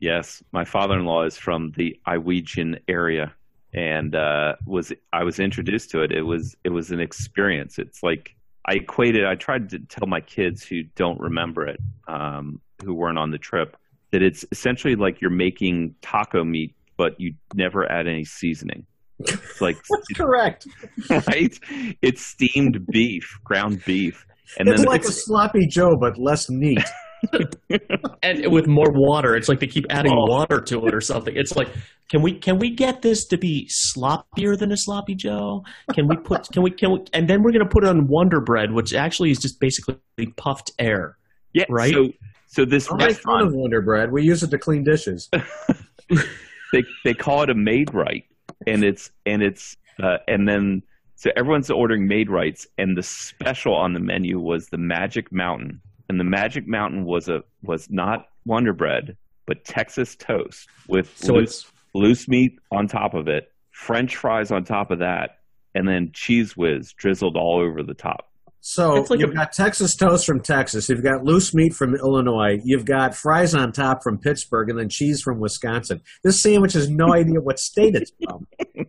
Yes, 0.00 0.42
my 0.52 0.64
father-in-law 0.64 1.24
is 1.24 1.38
from 1.38 1.72
the 1.76 1.98
Iowegian 2.06 2.78
area, 2.88 3.32
and 3.72 4.14
uh, 4.14 4.56
was 4.66 4.92
I 5.14 5.24
was 5.24 5.38
introduced 5.38 5.90
to 5.92 6.02
it. 6.02 6.12
It 6.12 6.22
was 6.22 6.56
it 6.62 6.68
was 6.68 6.90
an 6.90 7.00
experience. 7.00 7.78
It's 7.78 8.02
like 8.02 8.36
I 8.66 8.74
equated. 8.74 9.24
I 9.24 9.34
tried 9.36 9.70
to 9.70 9.78
tell 9.78 10.06
my 10.06 10.20
kids 10.20 10.62
who 10.62 10.82
don't 10.94 11.18
remember 11.20 11.66
it, 11.66 11.80
um, 12.06 12.60
who 12.84 12.92
weren't 12.92 13.16
on 13.18 13.30
the 13.30 13.38
trip, 13.38 13.76
that 14.10 14.20
it's 14.20 14.44
essentially 14.52 14.94
like 14.94 15.22
you're 15.22 15.30
making 15.30 15.94
taco 16.02 16.44
meat, 16.44 16.74
but 16.96 17.12
you 17.18 17.34
never 17.54 17.90
add 17.90 18.06
any 18.06 18.24
seasoning. 18.24 18.86
It's 19.20 19.60
like 19.60 19.76
That's 19.90 20.08
correct. 20.16 20.66
right. 21.28 21.58
It's 22.02 22.26
steamed 22.26 22.86
beef, 22.90 23.24
ground 23.44 23.82
beef, 23.84 24.26
and 24.58 24.68
it's 24.68 24.80
then 24.80 24.88
like 24.88 25.04
a 25.04 25.12
sloppy 25.12 25.66
Joe, 25.66 25.96
but 26.00 26.18
less 26.18 26.48
neat. 26.50 26.84
and 28.22 28.52
with 28.52 28.66
more 28.66 28.90
water. 28.90 29.34
It's 29.34 29.48
like 29.48 29.60
they 29.60 29.66
keep 29.66 29.86
adding 29.90 30.12
oh. 30.12 30.26
water 30.26 30.60
to 30.60 30.86
it 30.86 30.94
or 30.94 31.00
something. 31.00 31.34
It's 31.36 31.56
like, 31.56 31.68
can 32.10 32.22
we 32.22 32.38
can 32.38 32.58
we 32.58 32.70
get 32.70 33.02
this 33.02 33.26
to 33.28 33.38
be 33.38 33.68
sloppier 33.96 34.58
than 34.58 34.72
a 34.72 34.76
sloppy 34.76 35.14
Joe? 35.14 35.62
Can 35.94 36.06
we 36.08 36.16
put 36.16 36.50
can 36.52 36.62
we 36.62 36.70
can 36.70 36.92
we 36.92 37.04
and 37.12 37.28
then 37.28 37.42
we're 37.42 37.52
gonna 37.52 37.68
put 37.68 37.84
it 37.84 37.88
on 37.88 38.06
Wonder 38.08 38.40
Bread, 38.40 38.72
which 38.72 38.94
actually 38.94 39.30
is 39.30 39.38
just 39.38 39.60
basically 39.60 39.96
puffed 40.36 40.72
air. 40.78 41.16
Yeah, 41.52 41.64
right. 41.70 41.92
So, 41.92 42.08
so 42.48 42.64
this 42.64 42.90
I'll 42.90 42.96
make 42.96 43.16
fun 43.16 43.46
of 43.46 43.52
Wonder 43.54 43.80
Bread. 43.80 44.12
We 44.12 44.22
use 44.22 44.42
it 44.42 44.50
to 44.50 44.58
clean 44.58 44.84
dishes. 44.84 45.30
They 46.74 46.84
they 47.04 47.14
call 47.14 47.42
it 47.42 47.50
a 47.50 47.54
Maid-Rite, 47.54 48.24
and 48.66 48.84
it's 48.84 49.10
and 49.26 49.42
it's 49.42 49.76
uh, 50.02 50.18
and 50.26 50.48
then 50.48 50.82
so 51.16 51.30
everyone's 51.36 51.70
ordering 51.70 52.08
Maid-Rites, 52.08 52.66
and 52.76 52.96
the 52.96 53.02
special 53.02 53.74
on 53.74 53.92
the 53.92 54.00
menu 54.00 54.40
was 54.40 54.68
the 54.68 54.78
Magic 54.78 55.32
Mountain, 55.32 55.80
and 56.08 56.18
the 56.18 56.24
Magic 56.24 56.66
Mountain 56.66 57.04
was 57.04 57.28
a 57.28 57.42
was 57.62 57.88
not 57.90 58.28
Wonder 58.44 58.72
Bread, 58.72 59.16
but 59.46 59.64
Texas 59.64 60.16
toast 60.16 60.68
with 60.88 61.16
so 61.16 61.34
loose, 61.34 61.66
loose 61.94 62.28
meat 62.28 62.58
on 62.72 62.88
top 62.88 63.14
of 63.14 63.28
it, 63.28 63.52
French 63.70 64.16
fries 64.16 64.50
on 64.50 64.64
top 64.64 64.90
of 64.90 64.98
that, 64.98 65.38
and 65.74 65.88
then 65.88 66.08
Cheez 66.08 66.56
Whiz 66.56 66.92
drizzled 66.92 67.36
all 67.36 67.60
over 67.60 67.82
the 67.82 67.94
top. 67.94 68.30
So 68.66 69.04
like 69.10 69.20
you've 69.20 69.32
a, 69.32 69.34
got 69.34 69.52
Texas 69.52 69.94
toast 69.94 70.24
from 70.24 70.40
Texas, 70.40 70.88
you've 70.88 71.02
got 71.02 71.22
loose 71.22 71.52
meat 71.52 71.74
from 71.74 71.94
Illinois, 71.94 72.58
you've 72.64 72.86
got 72.86 73.14
fries 73.14 73.54
on 73.54 73.72
top 73.72 74.02
from 74.02 74.16
Pittsburgh, 74.16 74.70
and 74.70 74.78
then 74.78 74.88
cheese 74.88 75.20
from 75.20 75.38
Wisconsin. 75.38 76.00
This 76.22 76.40
sandwich 76.40 76.72
has 76.72 76.88
no 76.88 77.12
idea 77.12 77.42
what 77.42 77.58
state 77.58 77.94
it's 77.94 78.10
from. 78.24 78.46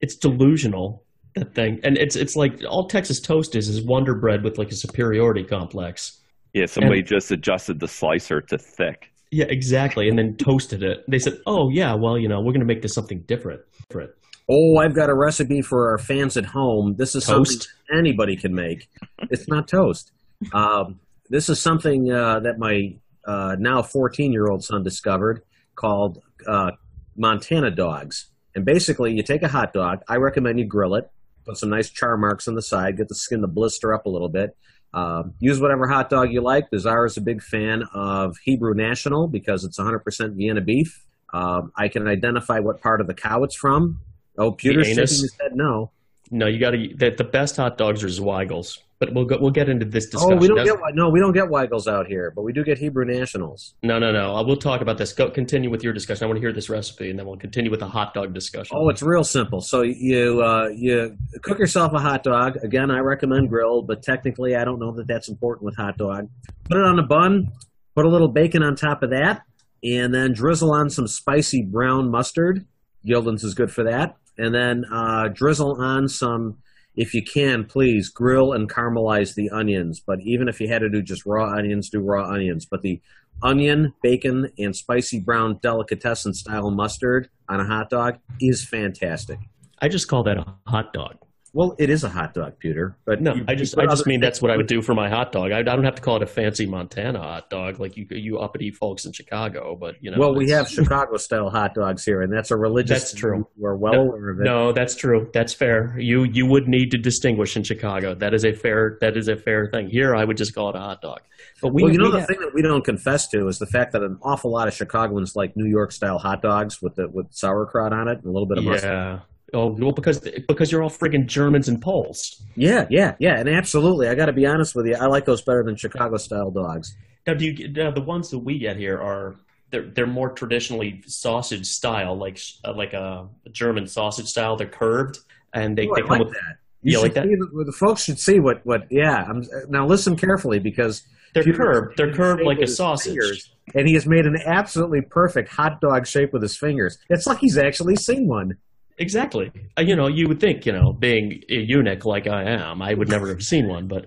It's 0.00 0.16
delusional 0.16 1.04
that 1.36 1.54
thing, 1.54 1.78
and 1.84 1.96
it's 1.96 2.16
it's 2.16 2.34
like 2.34 2.60
all 2.68 2.88
Texas 2.88 3.20
toast 3.20 3.54
is 3.54 3.68
is 3.68 3.84
Wonder 3.84 4.16
Bread 4.16 4.42
with 4.42 4.58
like 4.58 4.72
a 4.72 4.74
superiority 4.74 5.44
complex. 5.44 6.20
Yeah, 6.54 6.66
somebody 6.66 6.98
and, 6.98 7.06
just 7.06 7.30
adjusted 7.30 7.78
the 7.78 7.86
slicer 7.86 8.40
to 8.40 8.58
thick. 8.58 9.12
Yeah, 9.30 9.44
exactly, 9.48 10.08
and 10.08 10.18
then 10.18 10.36
toasted 10.36 10.82
it. 10.82 11.04
They 11.06 11.20
said, 11.20 11.38
"Oh 11.46 11.70
yeah, 11.70 11.94
well 11.94 12.18
you 12.18 12.28
know 12.28 12.40
we're 12.40 12.52
going 12.52 12.66
to 12.66 12.66
make 12.66 12.82
this 12.82 12.94
something 12.94 13.22
different." 13.28 13.60
different. 13.88 14.10
Oh, 14.48 14.76
I've 14.76 14.94
got 14.94 15.08
a 15.08 15.14
recipe 15.14 15.62
for 15.62 15.90
our 15.90 15.98
fans 15.98 16.36
at 16.36 16.44
home. 16.44 16.96
This 16.96 17.14
is 17.14 17.24
toast? 17.24 17.62
something 17.62 17.98
anybody 17.98 18.36
can 18.36 18.54
make. 18.54 18.88
it's 19.30 19.48
not 19.48 19.68
toast. 19.68 20.12
Um, 20.52 21.00
this 21.28 21.48
is 21.48 21.60
something 21.60 22.10
uh, 22.10 22.40
that 22.40 22.58
my 22.58 22.94
uh, 23.24 23.56
now 23.58 23.82
14 23.82 24.32
year 24.32 24.48
old 24.48 24.64
son 24.64 24.82
discovered 24.82 25.42
called 25.76 26.22
uh, 26.46 26.72
Montana 27.16 27.70
dogs. 27.70 28.26
And 28.54 28.64
basically, 28.64 29.14
you 29.14 29.22
take 29.22 29.42
a 29.42 29.48
hot 29.48 29.72
dog. 29.72 30.00
I 30.08 30.16
recommend 30.16 30.58
you 30.58 30.66
grill 30.66 30.94
it. 30.94 31.10
Put 31.46 31.56
some 31.56 31.70
nice 31.70 31.88
char 31.90 32.16
marks 32.16 32.46
on 32.46 32.54
the 32.54 32.62
side. 32.62 32.96
Get 32.96 33.08
the 33.08 33.14
skin 33.14 33.40
to 33.40 33.46
blister 33.46 33.94
up 33.94 34.06
a 34.06 34.10
little 34.10 34.28
bit. 34.28 34.56
Um, 34.94 35.34
use 35.40 35.58
whatever 35.58 35.88
hot 35.88 36.10
dog 36.10 36.32
you 36.32 36.42
like. 36.42 36.70
Bizarre 36.70 37.06
is 37.06 37.16
a 37.16 37.22
big 37.22 37.42
fan 37.42 37.84
of 37.94 38.36
Hebrew 38.44 38.74
National 38.74 39.26
because 39.26 39.64
it's 39.64 39.78
100% 39.78 40.34
Vienna 40.34 40.60
beef. 40.60 41.04
Um, 41.32 41.72
I 41.76 41.88
can 41.88 42.06
identify 42.06 42.58
what 42.58 42.82
part 42.82 43.00
of 43.00 43.06
the 43.06 43.14
cow 43.14 43.42
it's 43.42 43.56
from. 43.56 44.00
Oh, 44.38 44.56
shaking 44.58 44.96
his 44.96 45.34
no. 45.52 45.90
No, 46.30 46.46
you 46.46 46.58
got 46.58 46.70
to. 46.70 46.78
The, 46.96 47.10
the 47.10 47.24
best 47.24 47.56
hot 47.56 47.76
dogs 47.76 48.02
are 48.02 48.08
Zweigle's, 48.08 48.82
but 48.98 49.12
we'll 49.12 49.26
go, 49.26 49.36
we'll 49.38 49.50
get 49.50 49.68
into 49.68 49.84
this 49.84 50.06
discussion. 50.06 50.32
Oh, 50.32 50.36
we 50.36 50.48
don't 50.48 50.56
That's, 50.56 50.70
get 50.70 50.94
no, 50.94 51.10
we 51.10 51.20
don't 51.20 51.34
get 51.34 51.44
Weigels 51.44 51.86
out 51.86 52.06
here, 52.06 52.32
but 52.34 52.40
we 52.40 52.54
do 52.54 52.64
get 52.64 52.78
Hebrew 52.78 53.04
Nationals. 53.04 53.74
No, 53.82 53.98
no, 53.98 54.12
no. 54.12 54.34
Uh, 54.34 54.42
we'll 54.42 54.56
talk 54.56 54.80
about 54.80 54.96
this. 54.96 55.12
Go 55.12 55.30
continue 55.30 55.68
with 55.68 55.84
your 55.84 55.92
discussion. 55.92 56.24
I 56.24 56.28
want 56.28 56.38
to 56.38 56.40
hear 56.40 56.52
this 56.52 56.70
recipe, 56.70 57.10
and 57.10 57.18
then 57.18 57.26
we'll 57.26 57.36
continue 57.36 57.70
with 57.70 57.80
the 57.80 57.86
hot 57.86 58.14
dog 58.14 58.32
discussion. 58.32 58.74
Oh, 58.80 58.88
it's 58.88 59.02
real 59.02 59.24
simple. 59.24 59.60
So 59.60 59.82
you 59.82 60.42
uh, 60.42 60.68
you 60.68 61.18
cook 61.42 61.58
yourself 61.58 61.92
a 61.92 61.98
hot 61.98 62.22
dog. 62.22 62.56
Again, 62.62 62.90
I 62.90 63.00
recommend 63.00 63.50
grilled, 63.50 63.86
but 63.86 64.02
technically, 64.02 64.56
I 64.56 64.64
don't 64.64 64.78
know 64.78 64.92
that 64.92 65.06
that's 65.06 65.28
important 65.28 65.66
with 65.66 65.76
hot 65.76 65.98
dog. 65.98 66.30
Put 66.64 66.78
it 66.78 66.84
on 66.84 66.98
a 66.98 67.06
bun. 67.06 67.52
Put 67.94 68.06
a 68.06 68.08
little 68.08 68.28
bacon 68.28 68.62
on 68.62 68.74
top 68.74 69.02
of 69.02 69.10
that, 69.10 69.42
and 69.84 70.14
then 70.14 70.32
drizzle 70.32 70.72
on 70.72 70.88
some 70.88 71.06
spicy 71.06 71.62
brown 71.62 72.10
mustard. 72.10 72.64
Gulden's 73.06 73.44
is 73.44 73.52
good 73.52 73.70
for 73.70 73.84
that 73.84 74.16
and 74.38 74.54
then 74.54 74.84
uh, 74.90 75.28
drizzle 75.28 75.80
on 75.80 76.08
some. 76.08 76.58
If 76.94 77.14
you 77.14 77.22
can, 77.22 77.64
please 77.64 78.10
grill 78.10 78.52
and 78.52 78.70
caramelize 78.70 79.34
the 79.34 79.48
onions. 79.48 80.00
But 80.00 80.20
even 80.20 80.46
if 80.46 80.60
you 80.60 80.68
had 80.68 80.80
to 80.80 80.90
do 80.90 81.00
just 81.00 81.24
raw 81.24 81.50
onions, 81.50 81.88
do 81.88 82.00
raw 82.00 82.28
onions. 82.30 82.66
But 82.66 82.82
the 82.82 83.00
onion, 83.42 83.94
bacon, 84.02 84.50
and 84.58 84.76
spicy 84.76 85.20
brown 85.20 85.58
delicatessen 85.62 86.34
style 86.34 86.70
mustard 86.70 87.30
on 87.48 87.60
a 87.60 87.64
hot 87.64 87.88
dog 87.88 88.18
is 88.40 88.64
fantastic. 88.64 89.38
I 89.80 89.88
just 89.88 90.08
call 90.08 90.22
that 90.24 90.36
a 90.36 90.44
hot 90.66 90.92
dog. 90.92 91.16
Well, 91.54 91.74
it 91.78 91.90
is 91.90 92.02
a 92.02 92.08
hot 92.08 92.32
dog, 92.32 92.58
Peter. 92.58 92.96
But 93.04 93.20
no, 93.20 93.34
you, 93.34 93.44
I 93.46 93.54
just 93.54 93.76
I 93.78 93.84
just 93.84 94.06
mean 94.06 94.20
that's 94.20 94.40
what 94.40 94.50
I 94.50 94.56
would 94.56 94.66
do 94.66 94.80
for 94.80 94.94
my 94.94 95.10
hot 95.10 95.32
dog. 95.32 95.52
I, 95.52 95.58
I, 95.58 95.62
don't 95.62 95.84
have 95.84 95.96
to 95.96 96.02
call 96.02 96.16
it 96.16 96.22
a 96.22 96.26
fancy 96.26 96.64
Montana 96.64 97.18
hot 97.18 97.50
dog 97.50 97.78
like 97.78 97.94
you 97.96 98.06
you 98.10 98.38
uppity 98.38 98.70
folks 98.70 99.04
in 99.04 99.12
Chicago. 99.12 99.76
But 99.78 99.96
you 100.00 100.10
know, 100.10 100.16
well, 100.18 100.34
we 100.34 100.48
have 100.50 100.66
Chicago 100.68 101.18
style 101.18 101.50
hot 101.50 101.74
dogs 101.74 102.06
here, 102.06 102.22
and 102.22 102.32
that's 102.32 102.50
a 102.50 102.56
religious. 102.56 103.00
That's 103.00 103.14
true. 103.14 103.46
We're 103.58 103.76
well 103.76 103.92
no, 103.92 104.00
aware 104.00 104.30
of 104.30 104.40
it. 104.40 104.44
No, 104.44 104.72
that's 104.72 104.96
true. 104.96 105.28
That's 105.34 105.52
fair. 105.52 105.94
You 105.98 106.24
you 106.24 106.46
would 106.46 106.68
need 106.68 106.90
to 106.92 106.98
distinguish 106.98 107.54
in 107.54 107.64
Chicago. 107.64 108.14
That 108.14 108.32
is 108.32 108.46
a 108.46 108.52
fair 108.52 108.96
that 109.02 109.18
is 109.18 109.28
a 109.28 109.36
fair 109.36 109.68
thing. 109.70 109.90
Here, 109.90 110.14
I 110.14 110.24
would 110.24 110.38
just 110.38 110.54
call 110.54 110.70
it 110.70 110.76
a 110.76 110.80
hot 110.80 111.02
dog. 111.02 111.20
But 111.60 111.74
we, 111.74 111.82
well, 111.82 111.92
you 111.92 111.98
know, 111.98 112.10
the 112.10 112.20
have, 112.20 112.28
thing 112.28 112.40
that 112.40 112.54
we 112.54 112.62
don't 112.62 112.84
confess 112.84 113.28
to 113.28 113.48
is 113.48 113.58
the 113.58 113.66
fact 113.66 113.92
that 113.92 114.02
an 114.02 114.18
awful 114.22 114.50
lot 114.50 114.68
of 114.68 114.74
Chicagoans 114.74 115.36
like 115.36 115.54
New 115.54 115.68
York 115.68 115.92
style 115.92 116.18
hot 116.18 116.40
dogs 116.40 116.80
with 116.80 116.94
the 116.94 117.08
with 117.10 117.26
sauerkraut 117.30 117.92
on 117.92 118.08
it 118.08 118.18
and 118.18 118.24
a 118.24 118.30
little 118.30 118.48
bit 118.48 118.56
of 118.56 118.64
mustard. 118.64 118.90
Yeah. 118.90 119.20
Oh 119.54 119.66
well, 119.78 119.92
because 119.92 120.20
because 120.20 120.72
you're 120.72 120.82
all 120.82 120.90
friggin' 120.90 121.26
Germans 121.26 121.68
and 121.68 121.80
Poles. 121.80 122.42
Yeah, 122.56 122.86
yeah, 122.88 123.14
yeah, 123.18 123.38
and 123.38 123.48
absolutely. 123.48 124.08
I 124.08 124.14
got 124.14 124.26
to 124.26 124.32
be 124.32 124.46
honest 124.46 124.74
with 124.74 124.86
you. 124.86 124.94
I 124.94 125.06
like 125.06 125.26
those 125.26 125.42
better 125.42 125.62
than 125.62 125.76
Chicago 125.76 126.16
style 126.16 126.50
dogs. 126.50 126.96
Now, 127.26 127.34
do 127.34 127.46
you 127.46 127.68
now 127.68 127.90
the 127.90 128.00
ones 128.00 128.30
that 128.30 128.38
we 128.38 128.58
get 128.58 128.76
here 128.76 128.98
are 128.98 129.36
they're 129.70 129.88
they're 129.90 130.06
more 130.06 130.30
traditionally 130.30 131.02
sausage 131.06 131.66
style, 131.66 132.16
like 132.16 132.38
uh, 132.64 132.72
like 132.74 132.92
a, 132.92 133.28
German 133.50 133.86
sausage 133.86 134.26
style. 134.26 134.56
They're 134.56 134.68
curved 134.68 135.18
and 135.52 135.76
they, 135.76 135.88
oh, 135.88 135.94
they 135.94 136.02
come 136.02 136.10
like 136.10 136.20
with 136.20 136.32
that. 136.32 136.56
You 136.82 136.96
yeah, 136.96 136.98
like 136.98 137.14
that. 137.14 137.24
The, 137.24 137.64
the, 137.64 137.72
folks 137.72 138.04
should 138.04 138.18
see 138.18 138.40
what 138.40 138.64
what. 138.64 138.86
Yeah, 138.90 139.24
I'm, 139.28 139.44
now 139.68 139.86
listen 139.86 140.16
carefully 140.16 140.58
because 140.58 141.02
they're 141.34 141.44
curved. 141.44 141.96
They're 141.96 142.12
curved 142.12 142.42
like 142.42 142.60
a 142.60 142.66
sausage. 142.66 143.12
Fingers, 143.12 143.52
and 143.74 143.86
he 143.86 143.94
has 143.94 144.06
made 144.06 144.26
an 144.26 144.36
absolutely 144.44 145.00
perfect 145.00 145.48
hot 145.48 145.80
dog 145.80 146.06
shape 146.06 146.32
with 146.32 146.42
his 146.42 146.56
fingers. 146.56 146.98
It's 147.08 147.26
like 147.26 147.38
he's 147.38 147.56
actually 147.56 147.96
seen 147.96 148.26
one. 148.26 148.56
Exactly. 148.98 149.50
Uh, 149.78 149.82
you 149.82 149.96
know, 149.96 150.06
you 150.06 150.28
would 150.28 150.40
think, 150.40 150.66
you 150.66 150.72
know, 150.72 150.92
being 150.92 151.42
a 151.48 151.56
eunuch 151.56 152.04
like 152.04 152.26
I 152.26 152.42
am, 152.44 152.82
I 152.82 152.94
would 152.94 153.08
never 153.08 153.28
have 153.28 153.42
seen 153.42 153.68
one, 153.68 153.88
but 153.88 154.06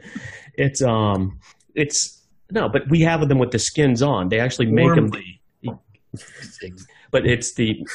it's 0.56 0.82
um, 0.82 1.40
it's 1.74 2.22
no, 2.52 2.70
but 2.70 2.84
we 2.90 3.02
have 3.02 3.28
them 3.28 3.40
with 3.40 3.52
the 3.52 3.60
skins 3.60 4.02
on. 4.02 4.30
They 4.30 4.40
actually 4.40 4.68
make 4.68 4.86
Warmly. 4.86 5.42
them. 5.64 5.80
but 7.12 7.26
it's 7.26 7.54
the 7.56 7.86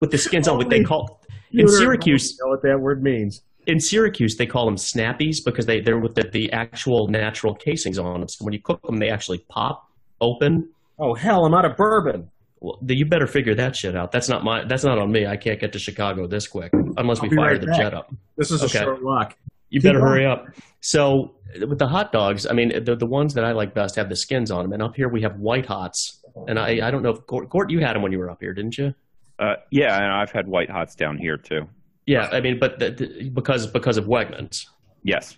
with 0.00 0.10
the 0.10 0.18
skins 0.18 0.48
on. 0.48 0.56
What 0.56 0.70
they 0.70 0.82
call 0.82 1.20
in 1.52 1.68
Syracuse. 1.68 2.38
Know 2.40 2.48
what 2.48 2.62
that 2.62 2.80
word 2.80 3.02
means? 3.02 3.42
In 3.66 3.80
Syracuse, 3.80 4.36
they 4.36 4.46
call 4.46 4.64
them 4.64 4.76
snappies 4.76 5.44
because 5.44 5.66
they 5.66 5.80
they're 5.80 5.98
with 5.98 6.14
the, 6.14 6.24
the 6.24 6.50
actual 6.52 7.08
natural 7.08 7.54
casings 7.54 7.98
on 7.98 8.20
them. 8.20 8.28
So 8.28 8.44
when 8.44 8.54
you 8.54 8.60
cook 8.60 8.82
them, 8.82 8.98
they 8.98 9.10
actually 9.10 9.44
pop 9.48 9.90
open. 10.20 10.70
Oh 10.98 11.14
hell! 11.14 11.44
I'm 11.44 11.54
out 11.54 11.64
of 11.64 11.76
bourbon. 11.76 12.30
Well, 12.60 12.78
you 12.86 13.06
better 13.06 13.26
figure 13.26 13.54
that 13.54 13.76
shit 13.76 13.96
out. 13.96 14.10
That's 14.10 14.28
not 14.28 14.44
my. 14.44 14.64
That's 14.64 14.84
not 14.84 14.98
on 14.98 15.12
me. 15.12 15.26
I 15.26 15.36
can't 15.36 15.60
get 15.60 15.72
to 15.72 15.78
Chicago 15.78 16.26
this 16.26 16.46
quick 16.46 16.72
unless 16.96 17.22
we 17.22 17.28
fire 17.28 17.52
right 17.52 17.60
the 17.60 17.68
back. 17.68 17.76
jet 17.76 17.94
up. 17.94 18.12
This 18.36 18.50
is 18.50 18.62
okay. 18.64 18.78
a 18.78 18.82
short 18.82 19.04
walk. 19.04 19.36
You 19.70 19.80
better 19.80 20.00
hurry 20.00 20.26
up. 20.26 20.46
So 20.80 21.34
with 21.66 21.78
the 21.78 21.86
hot 21.86 22.10
dogs, 22.10 22.46
I 22.46 22.52
mean, 22.52 22.84
the 22.84 22.96
the 22.96 23.06
ones 23.06 23.34
that 23.34 23.44
I 23.44 23.52
like 23.52 23.74
best 23.74 23.96
have 23.96 24.08
the 24.08 24.16
skins 24.16 24.50
on 24.50 24.64
them, 24.64 24.72
and 24.72 24.82
up 24.82 24.96
here 24.96 25.08
we 25.08 25.22
have 25.22 25.38
white 25.38 25.66
hots. 25.66 26.20
And 26.48 26.58
I 26.58 26.86
I 26.86 26.90
don't 26.90 27.02
know 27.02 27.10
if 27.10 27.26
Gort, 27.26 27.48
Gort 27.48 27.70
you 27.70 27.80
had 27.80 27.94
them 27.94 28.02
when 28.02 28.12
you 28.12 28.18
were 28.18 28.30
up 28.30 28.38
here, 28.40 28.54
didn't 28.54 28.76
you? 28.76 28.94
Uh, 29.38 29.54
yeah, 29.70 29.96
and 29.96 30.12
I've 30.12 30.32
had 30.32 30.48
white 30.48 30.70
hots 30.70 30.94
down 30.96 31.16
here 31.16 31.36
too. 31.36 31.62
Yeah, 32.06 32.28
I 32.32 32.40
mean, 32.40 32.58
but 32.58 32.78
the, 32.78 32.90
the, 32.90 33.28
because 33.30 33.66
because 33.66 33.98
of 33.98 34.06
Wegmans. 34.06 34.66
Yes. 35.04 35.36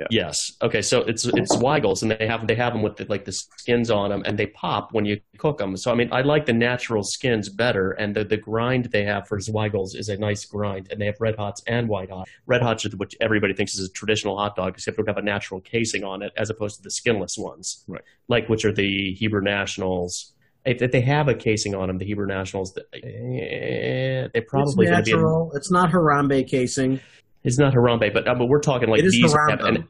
Yeah. 0.00 0.06
Yes. 0.10 0.52
Okay. 0.62 0.80
So 0.80 1.00
it's 1.02 1.26
it's 1.26 1.54
Weigels, 1.56 2.02
and 2.02 2.10
they 2.10 2.26
have 2.26 2.46
they 2.46 2.54
have 2.54 2.72
them 2.72 2.82
with 2.82 2.96
the, 2.96 3.04
like 3.04 3.26
the 3.26 3.32
skins 3.32 3.90
on 3.90 4.10
them, 4.10 4.22
and 4.24 4.38
they 4.38 4.46
pop 4.46 4.92
when 4.92 5.04
you 5.04 5.20
cook 5.36 5.58
them. 5.58 5.76
So 5.76 5.90
I 5.90 5.94
mean, 5.94 6.08
I 6.10 6.22
like 6.22 6.46
the 6.46 6.54
natural 6.54 7.02
skins 7.02 7.50
better, 7.50 7.92
and 7.92 8.16
the 8.16 8.24
the 8.24 8.38
grind 8.38 8.86
they 8.86 9.04
have 9.04 9.28
for 9.28 9.38
Weigels 9.38 9.94
is 9.94 10.08
a 10.08 10.16
nice 10.16 10.46
grind, 10.46 10.88
and 10.90 11.00
they 11.00 11.06
have 11.06 11.20
red 11.20 11.36
hots 11.36 11.62
and 11.66 11.86
white 11.88 12.10
hot. 12.10 12.28
Red 12.46 12.62
hots, 12.62 12.84
which 12.94 13.14
everybody 13.20 13.52
thinks 13.52 13.74
is 13.74 13.88
a 13.88 13.92
traditional 13.92 14.38
hot 14.38 14.56
dog, 14.56 14.74
except 14.74 14.96
they 14.96 15.02
have 15.06 15.18
a 15.18 15.22
natural 15.22 15.60
casing 15.60 16.02
on 16.02 16.22
it, 16.22 16.32
as 16.36 16.48
opposed 16.48 16.76
to 16.76 16.82
the 16.82 16.90
skinless 16.90 17.36
ones, 17.36 17.84
right? 17.86 18.02
Like 18.28 18.48
which 18.48 18.64
are 18.64 18.72
the 18.72 19.12
Hebrew 19.12 19.42
Nationals. 19.42 20.32
If, 20.64 20.82
if 20.82 20.92
they 20.92 21.00
have 21.00 21.28
a 21.28 21.34
casing 21.34 21.74
on 21.74 21.88
them, 21.88 21.96
the 21.96 22.04
Hebrew 22.04 22.26
Nationals, 22.26 22.76
eh, 22.92 24.28
they 24.32 24.40
probably 24.46 24.86
it's 24.86 25.08
natural. 25.08 25.52
it's 25.54 25.70
not 25.70 25.90
Harambe 25.90 26.46
casing. 26.46 27.00
It's 27.42 27.58
not 27.58 27.72
Harambe, 27.72 28.12
but 28.12 28.28
uh, 28.28 28.34
but 28.34 28.46
we're 28.46 28.60
talking 28.60 28.88
like 28.88 29.02
these. 29.02 29.32
Have, 29.32 29.60
and, 29.60 29.86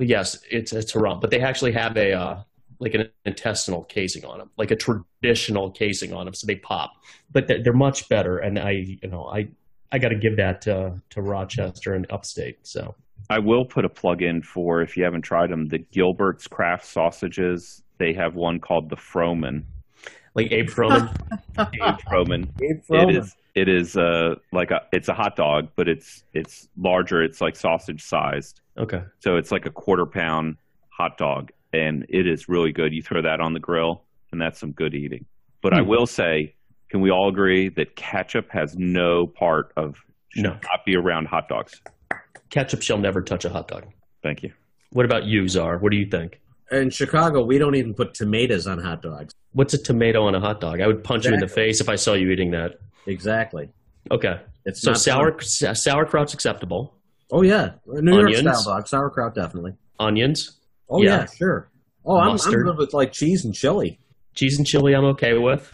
yes, 0.00 0.38
it's 0.50 0.72
it's 0.72 0.92
Harambe, 0.92 1.20
but 1.20 1.30
they 1.30 1.40
actually 1.40 1.72
have 1.72 1.96
a 1.96 2.12
uh, 2.12 2.42
like 2.78 2.94
an 2.94 3.08
intestinal 3.24 3.84
casing 3.84 4.24
on 4.24 4.38
them, 4.38 4.50
like 4.56 4.70
a 4.70 4.76
traditional 4.76 5.70
casing 5.70 6.12
on 6.12 6.24
them, 6.24 6.34
so 6.34 6.46
they 6.46 6.56
pop. 6.56 6.92
But 7.30 7.48
they're, 7.48 7.62
they're 7.62 7.72
much 7.72 8.08
better, 8.08 8.38
and 8.38 8.58
I 8.58 8.70
you 8.70 9.08
know 9.08 9.26
I 9.26 9.48
I 9.92 9.98
got 9.98 10.08
to 10.08 10.18
give 10.18 10.36
that 10.38 10.62
to 10.62 11.00
to 11.10 11.22
Rochester 11.22 11.94
and 11.94 12.06
Upstate. 12.10 12.66
So 12.66 12.94
I 13.28 13.38
will 13.38 13.64
put 13.64 13.84
a 13.84 13.88
plug 13.88 14.22
in 14.22 14.42
for 14.42 14.82
if 14.82 14.96
you 14.96 15.04
haven't 15.04 15.22
tried 15.22 15.50
them, 15.50 15.68
the 15.68 15.78
Gilbert's 15.78 16.46
Craft 16.46 16.86
sausages. 16.86 17.82
they 17.98 18.12
have 18.12 18.34
one 18.34 18.60
called 18.60 18.90
the 18.90 18.96
Froman. 18.96 19.64
Like 20.36 20.52
Abe 20.52 20.68
Froman. 20.68 21.08
Abe 21.58 21.98
Froman. 22.08 22.42
Abe 22.62 22.76
It 22.76 22.86
Froman. 22.86 23.18
is. 23.18 23.34
It 23.54 23.68
is 23.70 23.96
uh 23.96 24.34
like 24.52 24.70
a. 24.70 24.82
It's 24.92 25.08
a 25.08 25.14
hot 25.14 25.34
dog, 25.34 25.68
but 25.76 25.88
it's 25.88 26.22
it's 26.34 26.68
larger. 26.76 27.22
It's 27.22 27.40
like 27.40 27.56
sausage 27.56 28.02
sized. 28.04 28.60
okay. 28.76 29.02
So 29.20 29.36
it's 29.36 29.50
like 29.50 29.64
a 29.64 29.70
quarter 29.70 30.04
pound 30.04 30.58
hot 30.90 31.16
dog, 31.16 31.52
and 31.72 32.04
it 32.10 32.26
is 32.26 32.48
really 32.50 32.70
good. 32.70 32.92
You 32.92 33.02
throw 33.02 33.22
that 33.22 33.40
on 33.40 33.54
the 33.54 33.60
grill, 33.60 34.02
and 34.30 34.40
that's 34.40 34.60
some 34.60 34.72
good 34.72 34.94
eating. 34.94 35.24
But 35.62 35.72
I 35.72 35.80
Hmm. 35.80 35.88
will 35.88 36.06
say, 36.06 36.54
can 36.90 37.00
we 37.00 37.10
all 37.10 37.28
agree 37.30 37.70
that 37.70 37.96
ketchup 37.96 38.50
has 38.50 38.76
no 38.76 39.26
part 39.26 39.72
of 39.78 39.96
should 40.28 40.42
No. 40.44 40.50
not 40.52 40.84
be 40.84 40.94
around 40.96 41.28
hot 41.28 41.48
dogs? 41.48 41.80
Ketchup 42.50 42.82
shall 42.82 42.98
never 42.98 43.22
touch 43.22 43.46
a 43.46 43.48
hot 43.48 43.68
dog. 43.68 43.86
Thank 44.22 44.42
you. 44.42 44.52
What 44.92 45.06
about 45.06 45.24
you, 45.24 45.48
Czar? 45.48 45.78
What 45.78 45.90
do 45.92 45.96
you 45.96 46.06
think? 46.06 46.40
In 46.70 46.90
Chicago, 46.90 47.44
we 47.44 47.58
don't 47.58 47.74
even 47.76 47.94
put 47.94 48.14
tomatoes 48.14 48.66
on 48.66 48.78
hot 48.78 49.02
dogs. 49.02 49.32
What's 49.52 49.72
a 49.74 49.78
tomato 49.78 50.22
on 50.24 50.34
a 50.34 50.40
hot 50.40 50.60
dog? 50.60 50.80
I 50.80 50.86
would 50.86 51.04
punch 51.04 51.24
you 51.24 51.32
in 51.34 51.40
the 51.40 51.48
face 51.48 51.80
if 51.80 51.88
I 51.88 51.94
saw 51.96 52.14
you 52.14 52.30
eating 52.30 52.50
that. 52.50 52.80
Exactly. 53.06 53.68
Okay. 54.10 54.40
It's 54.64 54.80
So 54.82 54.92
sour 54.94 55.40
sa- 55.40 55.72
sauerkraut's 55.74 56.34
acceptable. 56.34 56.94
Oh 57.30 57.42
yeah, 57.42 57.72
New 57.86 58.12
York 58.14 58.26
Onions? 58.36 58.60
style 58.62 58.76
dog, 58.76 58.88
sauerkraut 58.88 59.34
definitely. 59.34 59.72
Onions, 59.98 60.58
Oh 60.88 61.02
Yeah. 61.02 61.20
yeah, 61.20 61.26
sure. 61.26 61.68
Oh, 62.04 62.16
I'm, 62.18 62.30
I'm 62.30 62.52
good 62.52 62.76
with 62.76 62.92
like 62.94 63.12
cheese 63.12 63.44
and 63.44 63.52
chili. 63.54 63.98
cheese 64.34 64.58
and 64.58 64.66
chili. 64.66 64.94
I'm 64.94 65.04
okay 65.06 65.36
with. 65.38 65.72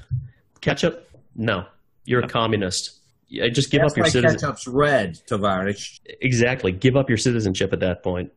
Ketchup? 0.61 1.09
No. 1.35 1.67
You're 2.05 2.21
a 2.25 2.29
communist. 2.29 3.01
Just 3.31 3.71
give 3.71 3.81
That's 3.83 3.93
up 3.93 3.97
your 3.97 4.07
citizen. 4.07 4.39
ketchup's 4.39 4.67
red, 4.67 5.19
Tavares. 5.27 6.01
Exactly. 6.21 6.73
Give 6.73 6.97
up 6.97 7.09
your 7.09 7.19
citizenship 7.19 7.73
at 7.73 7.81
that 7.81 8.03
point. 8.03 8.31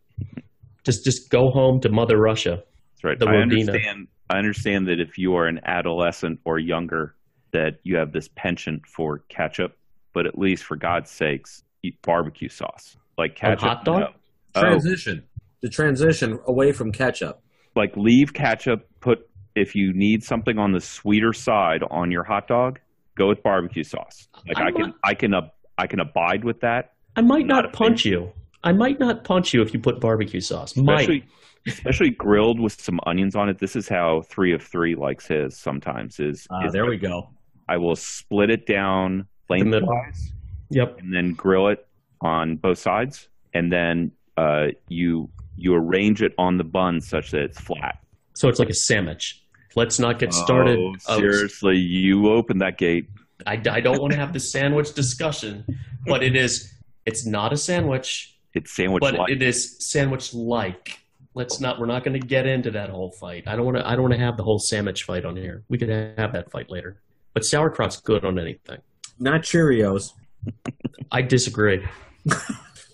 Just 0.86 1.04
just 1.04 1.30
go 1.30 1.50
home 1.50 1.80
to 1.82 1.89
Mother 1.89 2.17
Russia. 2.17 2.63
That's 2.93 3.04
right. 3.04 3.19
The 3.19 3.26
I 3.28 3.34
Rodina. 3.34 3.41
understand. 3.69 4.08
I 4.30 4.38
understand 4.38 4.88
that 4.88 5.00
if 5.00 5.17
you 5.17 5.36
are 5.36 5.48
an 5.48 5.60
adolescent 5.65 6.39
or 6.45 6.58
younger, 6.60 7.15
that 7.52 7.74
you 7.84 7.95
have 7.98 8.12
this 8.12 8.28
penchant 8.36 8.86
for 8.88 9.19
ketchup. 9.30 9.78
But 10.13 10.26
at 10.26 10.38
least, 10.38 10.63
for 10.63 10.78
God's 10.78 11.12
sakes, 11.12 11.63
eat 11.84 12.02
barbecue 12.02 12.50
sauce 12.50 12.98
like 13.17 13.32
On 13.43 13.50
ketchup. 13.52 13.67
hot 13.67 13.86
dog? 13.86 14.00
no. 14.00 14.08
Oh, 14.56 14.62
Transition. 14.62 15.24
The 15.62 15.69
transition 15.69 16.39
away 16.48 16.71
from 16.71 16.91
ketchup. 16.91 17.41
like 17.76 17.95
leave 17.98 18.34
ketchup. 18.34 18.88
Put 19.02 19.28
if 19.56 19.76
you 19.76 19.91
need 19.93 20.24
something 20.24 20.58
on 20.58 20.71
the 20.71 20.80
sweeter 20.82 21.34
side 21.34 21.82
on 21.91 22.12
your 22.12 22.24
hot 22.24 22.48
dog, 22.48 22.80
go 23.17 23.28
with 23.30 23.41
barbecue 23.43 23.84
sauce. 23.84 24.28
Like 24.48 24.58
i 24.58 24.63
I'm 24.67 24.74
can, 24.74 24.82
not- 24.88 24.95
I 25.04 25.13
can, 25.13 25.34
ab- 25.34 25.52
I 25.78 25.88
can 25.88 26.00
abide 26.00 26.43
with 26.43 26.60
that. 26.62 26.93
I 27.15 27.21
might 27.21 27.45
Not 27.48 27.63
not, 27.63 27.65
a 27.65 27.69
punch 27.78 28.06
you. 28.06 28.32
I 28.65 28.71
might 28.73 28.99
not 28.99 29.23
punch 29.23 29.54
you 29.54 29.62
if 29.62 29.73
you 29.73 29.80
put 29.80 29.99
barbecue 30.01 30.41
sauce. 30.41 30.75
Might. 30.75 31.01
Especially, 31.01 31.25
especially 31.67 32.10
grilled 32.10 32.60
with 32.60 32.73
some 32.82 32.99
onions 33.06 33.36
on 33.36 33.47
it. 33.47 33.60
This 33.60 33.75
is 33.75 33.88
how 33.88 34.21
three 34.23 34.54
of 34.54 34.62
three 34.63 34.95
likes 34.95 35.28
his. 35.28 35.58
Sometimes 35.58 36.19
is, 36.19 36.47
Ah, 36.49 36.65
is 36.65 36.73
there 36.73 36.86
we 36.88 36.97
go. 36.97 37.30
I 37.69 37.78
will 37.78 37.95
split 37.95 38.49
it 38.49 38.65
down 38.65 39.28
middle. 39.49 39.71
lengthwise 39.88 40.32
Yep. 40.71 40.99
and 40.99 41.13
then 41.13 41.34
grill 41.34 41.67
it 41.69 41.88
on 42.21 42.56
both 42.58 42.80
sides, 42.80 43.30
and 43.54 43.71
then 43.71 44.12
uh, 44.38 44.67
you 44.89 45.30
you 45.58 45.73
arrange 45.73 46.21
it 46.21 46.34
on 46.38 46.58
the 46.58 46.63
bun 46.63 46.99
such 47.01 47.32
that 47.32 47.41
it's 47.43 47.60
flat. 47.62 47.99
So 48.34 48.49
it's 48.49 48.60
like 48.60 48.69
a 48.69 48.73
sandwich. 48.73 49.41
Let's 49.75 49.99
not 49.99 50.19
get 50.19 50.34
started. 50.34 50.78
Oh, 50.80 50.93
of- 50.95 51.01
seriously, 51.19 51.78
you 51.78 52.30
open 52.30 52.58
that 52.60 52.78
gate. 52.78 53.10
I, 53.45 53.54
I 53.69 53.80
don't 53.82 54.01
want 54.01 54.12
to 54.13 54.17
have 54.19 54.34
the 54.34 54.39
sandwich 54.39 54.93
discussion, 54.93 55.65
but 56.08 56.23
it 56.23 56.36
is. 56.36 56.73
It's 57.06 57.25
not 57.28 57.54
a 57.54 57.58
sandwich, 57.58 58.35
It's 58.56 58.74
sandwich 58.74 59.02
but 59.02 59.30
it 59.30 59.41
is 59.41 59.76
sandwich 59.80 60.34
like. 60.34 61.00
Let's 61.34 61.60
not. 61.60 61.78
We're 61.78 61.88
not 61.88 62.06
going 62.06 62.20
to 62.20 62.26
get 62.26 62.48
into 62.48 62.72
that 62.72 62.89
whole 62.89 63.12
fight. 63.12 63.44
I 63.46 63.58
don't 63.58 63.65
want 63.65 63.78
to. 63.78 63.88
I 63.88 63.91
don't 63.91 64.04
want 64.04 64.13
to 64.13 64.20
have 64.20 64.38
the 64.38 64.44
whole 64.44 64.60
sandwich 64.60 65.04
fight 65.04 65.26
on 65.26 65.36
here. 65.36 65.63
We 65.68 65.78
could 65.78 65.89
have 65.89 66.32
that 66.32 66.50
fight 66.50 66.72
later. 66.72 67.02
But 67.34 67.44
sauerkraut's 67.44 68.00
good 68.00 68.24
on 68.24 68.39
anything. 68.39 68.80
Not 69.20 69.41
Cheerios. 69.41 70.13
I 71.12 71.22
disagree. 71.22 71.86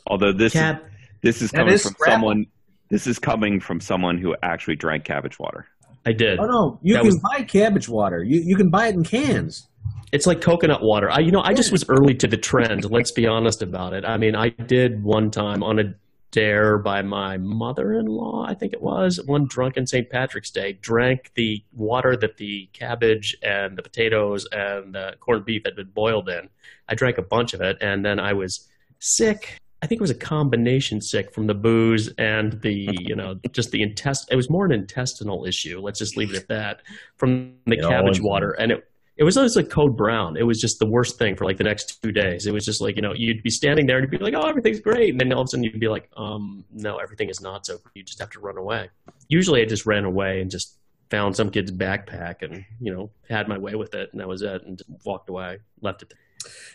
Although 0.08 0.34
this 0.34 0.54
Cab. 0.54 0.78
is, 0.78 0.82
this 1.21 1.41
is 1.43 1.52
coming 1.52 1.74
is 1.76 1.84
from 1.84 1.91
scrapple. 1.91 2.13
someone. 2.13 2.45
This 2.89 3.06
is 3.06 3.19
coming 3.19 3.60
from 3.60 3.80
someone 3.80 4.17
who 4.17 4.36
actually 4.41 4.76
drank 4.76 5.06
cabbage 5.06 5.38
water. 5.38 5.67
I 6.05 6.13
did. 6.13 6.39
Oh 6.39 6.45
no, 6.45 6.79
you 6.81 6.93
That 6.93 7.01
can 7.01 7.07
was- 7.07 7.19
buy 7.19 7.43
cabbage 7.43 7.87
water. 7.89 8.23
You 8.23 8.41
you 8.41 8.55
can 8.55 8.69
buy 8.69 8.87
it 8.87 8.95
in 8.95 9.03
cans. 9.03 9.67
It's 10.11 10.27
like 10.27 10.41
coconut 10.41 10.81
water. 10.83 11.09
I, 11.09 11.19
you 11.19 11.31
know, 11.31 11.41
I 11.41 11.53
just 11.53 11.71
was 11.71 11.85
early 11.87 12.13
to 12.15 12.27
the 12.27 12.35
trend. 12.35 12.83
Let's 12.91 13.11
be 13.11 13.27
honest 13.27 13.61
about 13.61 13.93
it. 13.93 14.03
I 14.03 14.17
mean, 14.17 14.35
I 14.35 14.49
did 14.49 15.03
one 15.03 15.31
time 15.31 15.63
on 15.63 15.79
a 15.79 15.93
dare 16.31 16.77
by 16.77 17.01
my 17.01 17.37
mother-in-law, 17.37 18.45
I 18.47 18.53
think 18.53 18.73
it 18.73 18.81
was, 18.81 19.21
one 19.25 19.45
drunken 19.47 19.85
St. 19.87 20.09
Patrick's 20.09 20.49
Day, 20.49 20.73
drank 20.81 21.31
the 21.35 21.61
water 21.73 22.15
that 22.17 22.37
the 22.37 22.69
cabbage 22.73 23.37
and 23.43 23.77
the 23.77 23.81
potatoes 23.83 24.45
and 24.51 24.95
the 24.95 25.15
corned 25.19 25.45
beef 25.45 25.61
had 25.65 25.75
been 25.75 25.89
boiled 25.93 26.29
in. 26.29 26.49
I 26.89 26.95
drank 26.95 27.17
a 27.17 27.21
bunch 27.21 27.53
of 27.53 27.61
it, 27.61 27.77
and 27.81 28.03
then 28.05 28.19
I 28.19 28.33
was 28.33 28.67
sick. 28.99 29.57
I 29.81 29.87
think 29.87 29.99
it 29.99 30.01
was 30.01 30.11
a 30.11 30.15
combination 30.15 31.01
sick 31.01 31.33
from 31.33 31.47
the 31.47 31.55
booze 31.55 32.07
and 32.17 32.61
the, 32.61 32.89
you 33.01 33.15
know, 33.15 33.39
just 33.51 33.71
the 33.71 33.81
intest. 33.81 34.31
It 34.31 34.35
was 34.35 34.49
more 34.49 34.65
an 34.65 34.71
intestinal 34.71 35.45
issue. 35.45 35.79
Let's 35.79 35.99
just 35.99 36.17
leave 36.17 36.33
it 36.33 36.37
at 36.37 36.47
that. 36.49 36.81
From 37.17 37.55
the 37.65 37.77
It 37.77 37.81
cabbage 37.81 38.21
water, 38.21 38.51
and 38.51 38.71
it 38.71 38.87
it 39.17 39.23
was 39.23 39.37
always 39.37 39.55
like 39.55 39.69
code 39.69 39.95
brown. 39.95 40.35
It 40.35 40.47
was 40.47 40.59
just 40.59 40.79
the 40.79 40.85
worst 40.87 41.19
thing 41.19 41.35
for 41.35 41.45
like 41.45 41.57
the 41.57 41.63
next 41.63 42.01
two 42.01 42.11
days. 42.11 42.47
It 42.47 42.53
was 42.53 42.65
just 42.65 42.81
like, 42.81 42.95
you 42.95 43.03
know, 43.03 43.13
you'd 43.13 43.43
be 43.43 43.51
standing 43.51 43.85
there 43.85 43.97
and 43.97 44.03
you'd 44.03 44.17
be 44.17 44.23
like, 44.23 44.33
oh, 44.33 44.47
everything's 44.47 44.79
great. 44.79 45.11
And 45.11 45.19
then 45.19 45.31
all 45.31 45.41
of 45.41 45.45
a 45.45 45.47
sudden 45.49 45.63
you'd 45.63 45.79
be 45.79 45.89
like, 45.89 46.09
um, 46.17 46.65
no, 46.71 46.97
everything 46.97 47.29
is 47.29 47.39
not 47.39 47.65
so. 47.65 47.77
You 47.93 48.01
just 48.01 48.19
have 48.19 48.31
to 48.31 48.39
run 48.39 48.57
away. 48.57 48.89
Usually 49.27 49.61
I 49.61 49.65
just 49.65 49.85
ran 49.85 50.05
away 50.05 50.41
and 50.41 50.49
just 50.49 50.77
found 51.11 51.35
some 51.35 51.51
kid's 51.51 51.71
backpack 51.71 52.41
and, 52.41 52.65
you 52.79 52.91
know, 52.91 53.11
had 53.29 53.47
my 53.47 53.59
way 53.59 53.75
with 53.75 53.93
it. 53.93 54.09
And 54.11 54.21
that 54.21 54.27
was 54.27 54.41
it. 54.41 54.63
And 54.65 54.77
just 54.77 54.89
walked 55.05 55.29
away, 55.29 55.59
left 55.81 56.01
it. 56.01 56.13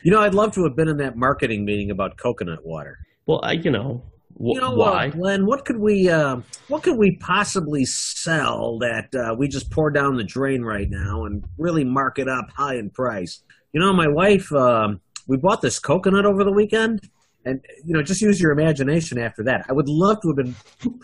You 0.02 0.10
know, 0.10 0.20
I'd 0.20 0.34
love 0.34 0.52
to 0.54 0.64
have 0.64 0.76
been 0.76 0.88
in 0.88 0.96
that 0.98 1.16
marketing 1.16 1.64
meeting 1.64 1.90
about 1.90 2.16
coconut 2.16 2.64
water. 2.64 2.98
Well, 3.26 3.40
I, 3.42 3.52
you 3.52 3.70
know, 3.70 4.02
wh- 4.38 4.54
you 4.54 4.60
know, 4.60 4.72
why? 4.72 5.08
Uh, 5.08 5.10
Glenn, 5.10 5.46
what 5.46 5.64
could 5.64 5.78
we 5.78 6.08
uh, 6.08 6.40
what 6.68 6.82
could 6.82 6.96
we 6.96 7.16
possibly 7.16 7.84
sell 7.84 8.78
that 8.78 9.14
uh, 9.14 9.34
we 9.34 9.48
just 9.48 9.70
pour 9.70 9.90
down 9.90 10.16
the 10.16 10.24
drain 10.24 10.62
right 10.62 10.88
now 10.88 11.24
and 11.24 11.44
really 11.58 11.84
mark 11.84 12.18
it 12.18 12.28
up 12.28 12.50
high 12.50 12.76
in 12.76 12.90
price? 12.90 13.42
You 13.72 13.80
know, 13.80 13.92
my 13.92 14.08
wife, 14.08 14.50
um, 14.52 15.00
we 15.26 15.36
bought 15.36 15.60
this 15.60 15.78
coconut 15.78 16.24
over 16.24 16.44
the 16.44 16.52
weekend, 16.52 17.00
and 17.44 17.64
you 17.84 17.94
know, 17.94 18.02
just 18.02 18.20
use 18.20 18.40
your 18.40 18.52
imagination 18.52 19.18
after 19.18 19.42
that. 19.44 19.66
I 19.68 19.72
would 19.72 19.88
love 19.88 20.20
to 20.22 20.28
have 20.28 20.36
been. 20.36 20.54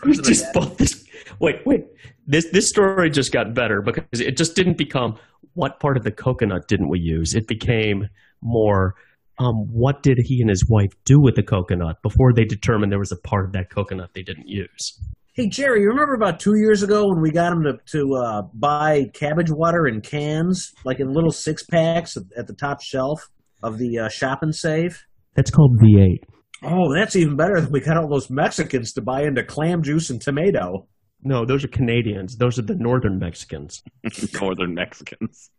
we 0.03 0.13
just 0.13 0.45
that. 0.45 0.53
bought 0.53 0.77
this. 0.77 1.05
Wait, 1.39 1.65
wait. 1.65 1.85
This 2.25 2.49
this 2.51 2.69
story 2.69 3.09
just 3.09 3.31
got 3.31 3.53
better 3.53 3.81
because 3.81 4.21
it 4.21 4.37
just 4.37 4.55
didn't 4.55 4.77
become 4.77 5.17
what 5.55 5.79
part 5.79 5.97
of 5.97 6.03
the 6.03 6.11
coconut 6.11 6.67
didn't 6.67 6.89
we 6.89 6.99
use. 6.99 7.35
It 7.35 7.47
became 7.47 8.09
more. 8.43 8.95
Um, 9.39 9.55
what 9.71 10.03
did 10.03 10.19
he 10.23 10.41
and 10.41 10.49
his 10.49 10.67
wife 10.69 10.91
do 11.05 11.19
with 11.19 11.35
the 11.35 11.43
coconut 11.43 11.97
before 12.03 12.33
they 12.33 12.45
determined 12.45 12.91
there 12.91 12.99
was 12.99 13.11
a 13.11 13.27
part 13.27 13.45
of 13.45 13.53
that 13.53 13.71
coconut 13.71 14.11
they 14.13 14.21
didn't 14.21 14.47
use? 14.47 14.99
Hey 15.33 15.49
Jerry, 15.49 15.81
you 15.81 15.87
remember 15.87 16.13
about 16.13 16.39
two 16.39 16.55
years 16.55 16.83
ago 16.83 17.07
when 17.07 17.19
we 17.19 17.31
got 17.31 17.51
him 17.51 17.63
to 17.63 17.73
to 17.97 18.15
uh, 18.15 18.41
buy 18.53 19.05
cabbage 19.15 19.49
water 19.49 19.87
in 19.87 20.01
cans, 20.01 20.71
like 20.85 20.99
in 20.99 21.11
little 21.11 21.31
six 21.31 21.63
packs 21.63 22.15
at, 22.15 22.23
at 22.37 22.45
the 22.45 22.53
top 22.53 22.83
shelf 22.83 23.19
of 23.63 23.79
the 23.79 23.97
uh, 23.97 24.09
shop 24.09 24.39
and 24.43 24.53
save? 24.53 25.03
That's 25.35 25.49
called 25.49 25.79
V8. 25.79 26.19
Oh, 26.65 26.93
that's 26.93 27.15
even 27.15 27.35
better 27.35 27.59
than 27.59 27.71
we 27.71 27.81
got 27.81 27.97
all 27.97 28.07
those 28.07 28.29
Mexicans 28.29 28.93
to 28.93 29.01
buy 29.01 29.23
into 29.23 29.43
clam 29.43 29.81
juice 29.81 30.11
and 30.11 30.21
tomato. 30.21 30.87
No, 31.23 31.45
those 31.45 31.63
are 31.63 31.69
Canadians. 31.69 32.37
Those 32.37 32.59
are 32.59 32.63
the 32.63 32.75
northern 32.75 33.17
Mexicans. 33.17 33.81
Northern 34.33 34.73
Mexicans. 34.73 35.49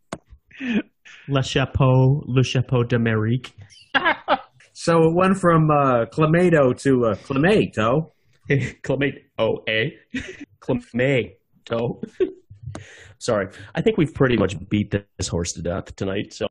Le 1.27 1.41
Chapeau, 1.41 2.23
Le 2.27 2.43
Chapeau 2.43 2.83
d'Amérique. 2.83 3.51
So 4.77 5.03
it 5.07 5.15
went 5.15 5.37
from 5.37 5.71
uh, 5.71 6.05
clamato 6.07 6.77
to 6.81 7.05
uh, 7.05 7.15
clamato. 7.15 8.11
Clamato, 8.83 9.63
eh? 9.67 9.91
Clamato. 10.59 12.03
Sorry. 13.17 13.47
I 13.73 13.81
think 13.81 13.97
we've 13.97 14.13
pretty 14.13 14.35
much 14.37 14.55
beat 14.69 14.91
this 15.17 15.27
horse 15.29 15.53
to 15.53 15.61
death 15.61 15.95
tonight, 15.95 16.33
so 16.33 16.47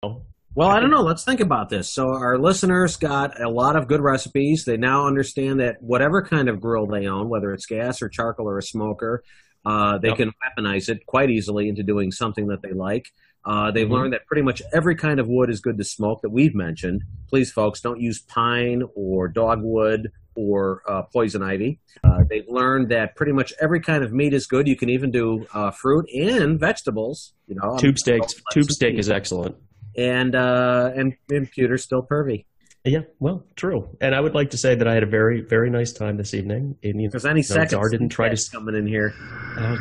Well, 0.55 0.69
I 0.71 0.81
don't 0.81 0.90
know. 0.90 1.03
Let's 1.03 1.23
think 1.25 1.40
about 1.40 1.69
this. 1.69 1.88
So 1.93 2.09
our 2.14 2.38
listeners 2.38 2.97
got 2.97 3.38
a 3.40 3.49
lot 3.51 3.77
of 3.77 3.88
good 3.88 4.01
recipes. 4.01 4.64
They 4.64 4.77
now 4.79 5.07
understand 5.07 5.61
that 5.61 5.77
whatever 5.81 6.23
kind 6.23 6.49
of 6.49 6.61
grill 6.61 6.87
they 6.87 7.07
own, 7.07 7.29
whether 7.29 7.53
it's 7.53 7.67
gas 7.67 8.01
or 8.01 8.09
charcoal 8.09 8.49
or 8.49 8.57
a 8.59 8.62
smoker, 8.62 9.23
uh, 9.67 9.99
they 9.99 10.09
Yep. 10.09 10.17
can 10.17 10.33
weaponize 10.59 10.88
it 10.88 11.05
quite 11.07 11.31
easily 11.31 11.69
into 11.69 11.83
doing 11.83 12.11
something 12.11 12.47
that 12.49 12.62
they 12.62 12.73
like. 12.73 13.12
Uh, 13.46 13.70
they've 13.70 13.87
Mhm. 13.88 13.92
learned 13.92 14.12
that 14.14 14.26
pretty 14.26 14.42
much 14.42 14.62
every 14.72 14.94
kind 14.96 15.20
of 15.20 15.28
wood 15.28 15.50
is 15.50 15.61
good 15.61 15.76
to 15.78 15.85
smoke 15.85 16.22
that 16.22 16.30
we've 16.30 16.54
mentioned. 16.54 17.02
Please, 17.28 17.52
folks, 17.52 17.80
don't 17.80 18.00
use 18.00 18.20
pine 18.22 18.83
or 18.94 19.28
dogwood 19.28 20.11
or 20.35 20.83
uh, 20.88 21.02
poison 21.12 21.42
ivy. 21.42 21.78
Uh, 22.02 22.24
they've 22.28 22.48
learned 22.48 22.88
that 22.88 23.14
pretty 23.16 23.33
much 23.33 23.52
every 23.61 23.80
kind 23.80 24.02
of 24.02 24.12
meat 24.12 24.33
is 24.35 24.46
good. 24.46 24.66
You 24.66 24.76
can 24.76 24.88
even 24.88 25.11
do 25.11 25.46
uh, 25.54 25.70
fruit 25.70 26.07
and 26.12 26.59
vegetables. 26.59 27.35
You 27.46 27.57
know, 27.57 27.76
tube 27.76 27.98
steaks. 27.98 28.20
Lots 28.35 28.42
Tube 28.52 28.70
steak 28.70 28.98
is 28.98 29.11
excellent. 29.11 29.57
and 29.96 30.35
uh, 30.35 30.90
and 30.96 31.14
and 31.30 31.48
pewter's 31.52 31.85
still 31.85 32.02
pervy. 32.02 32.46
Yeah, 32.87 33.00
well, 33.18 33.46
true. 33.57 33.88
And 34.00 34.14
I 34.14 34.20
would 34.20 34.35
like 34.35 34.50
to 34.50 34.59
say 34.59 34.74
that 34.74 34.87
I 34.87 34.92
had 34.92 35.02
a 35.02 35.07
very, 35.07 35.40
very 35.40 35.70
nice 35.70 35.90
time 35.92 36.16
this 36.18 36.35
evening. 36.35 36.76
Because 36.83 37.24
any 37.24 37.40
second 37.42 37.80
didn't 37.90 38.11
try 38.11 38.28
to- 38.28 38.50
coming 38.52 38.74
in 38.74 38.87
here. 38.87 39.14
uh, 39.57 39.76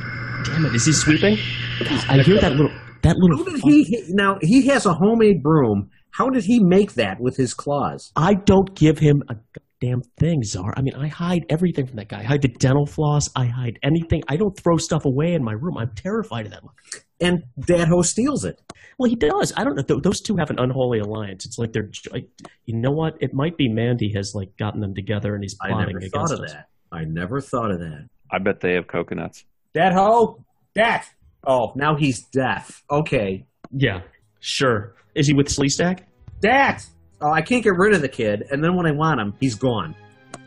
Damn 0.45 0.65
it! 0.67 0.75
Is 0.75 0.85
he 0.85 0.93
sweeping? 0.93 1.37
I 2.09 2.21
hear 2.21 2.39
that 2.39 2.51
little 2.53 2.71
that 3.03 3.15
little. 3.17 3.37
How 3.37 3.51
did 3.51 3.61
he 3.61 4.03
now? 4.09 4.37
He 4.41 4.67
has 4.67 4.85
a 4.85 4.93
homemade 4.93 5.41
broom. 5.43 5.89
How 6.11 6.29
did 6.29 6.43
he 6.43 6.59
make 6.63 6.93
that 6.93 7.19
with 7.19 7.37
his 7.37 7.53
claws? 7.53 8.11
I 8.15 8.35
don't 8.45 8.75
give 8.75 8.99
him 8.99 9.23
a 9.29 9.35
damn 9.81 10.01
thing, 10.19 10.43
Czar. 10.43 10.73
I 10.77 10.81
mean, 10.81 10.93
I 10.95 11.07
hide 11.07 11.45
everything 11.49 11.87
from 11.87 11.95
that 11.97 12.07
guy. 12.07 12.19
I 12.19 12.23
hide 12.23 12.41
the 12.41 12.47
dental 12.49 12.85
floss. 12.85 13.29
I 13.35 13.45
hide 13.45 13.79
anything. 13.83 14.21
I 14.27 14.37
don't 14.37 14.55
throw 14.57 14.77
stuff 14.77 15.05
away 15.05 15.33
in 15.33 15.43
my 15.43 15.53
room. 15.53 15.77
I'm 15.77 15.91
terrified 15.95 16.45
of 16.45 16.51
that. 16.51 16.63
One. 16.63 16.73
And 17.19 17.43
Dad 17.65 17.87
Ho 17.87 18.01
steals 18.01 18.45
it. 18.45 18.61
Well, 18.99 19.09
he 19.09 19.15
does. 19.15 19.53
I 19.57 19.63
don't 19.63 19.75
know. 19.75 19.81
Th- 19.81 20.01
those 20.03 20.21
two 20.21 20.35
have 20.37 20.51
an 20.51 20.59
unholy 20.59 20.99
alliance. 20.99 21.45
It's 21.45 21.57
like 21.57 21.73
they're, 21.73 21.89
like, 22.11 22.27
you 22.65 22.77
know 22.79 22.91
what? 22.91 23.15
It 23.19 23.31
might 23.33 23.57
be 23.57 23.67
Mandy 23.67 24.11
has 24.15 24.33
like 24.35 24.55
gotten 24.57 24.81
them 24.81 24.93
together 24.93 25.33
and 25.33 25.43
he's 25.43 25.55
plotting 25.55 25.95
against 25.97 26.15
us. 26.15 26.21
I 26.21 26.25
plotting 26.25 26.29
never 26.29 26.31
against 26.31 26.31
thought 26.31 26.39
of 26.39 26.45
us. 26.45 26.53
that. 26.53 26.67
I 26.91 27.03
never 27.05 27.41
thought 27.41 27.71
of 27.71 27.79
that. 27.79 28.07
I 28.31 28.37
bet 28.39 28.59
they 28.59 28.73
have 28.73 28.87
coconuts. 28.87 29.45
Dad 29.73 29.93
Ho, 29.93 30.45
Dad. 30.75 31.01
Oh, 31.45 31.73
now 31.75 31.95
he's 31.95 32.21
deaf. 32.23 32.83
Okay, 32.89 33.45
Yeah, 33.71 34.01
sure. 34.39 34.95
Is 35.15 35.27
he 35.27 35.33
with 35.33 35.47
Sleestak? 35.47 35.99
Dad. 36.39 36.81
Oh, 37.21 37.31
I 37.31 37.41
can't 37.41 37.63
get 37.63 37.75
rid 37.75 37.93
of 37.93 38.01
the 38.01 38.09
kid, 38.09 38.43
and 38.51 38.63
then 38.63 38.75
when 38.75 38.85
I 38.85 38.91
want 38.91 39.19
him, 39.19 39.33
he's 39.39 39.55
gone. 39.55 39.95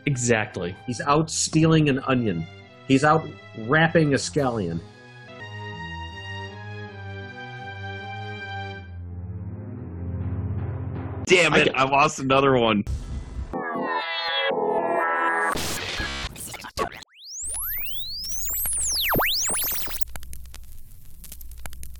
Exactly. 0.05 0.75
He's 0.85 1.01
out 1.01 1.29
stealing 1.29 1.89
an 1.89 1.99
onion. 2.07 2.45
He's 2.87 3.03
out 3.03 3.27
wrapping 3.67 4.13
a 4.13 4.17
scallion. 4.17 4.79
Damn 11.25 11.53
it! 11.55 11.65
get- 11.65 11.77
I 11.77 11.83
lost 11.83 12.19
another 12.19 12.57
one. 12.57 12.83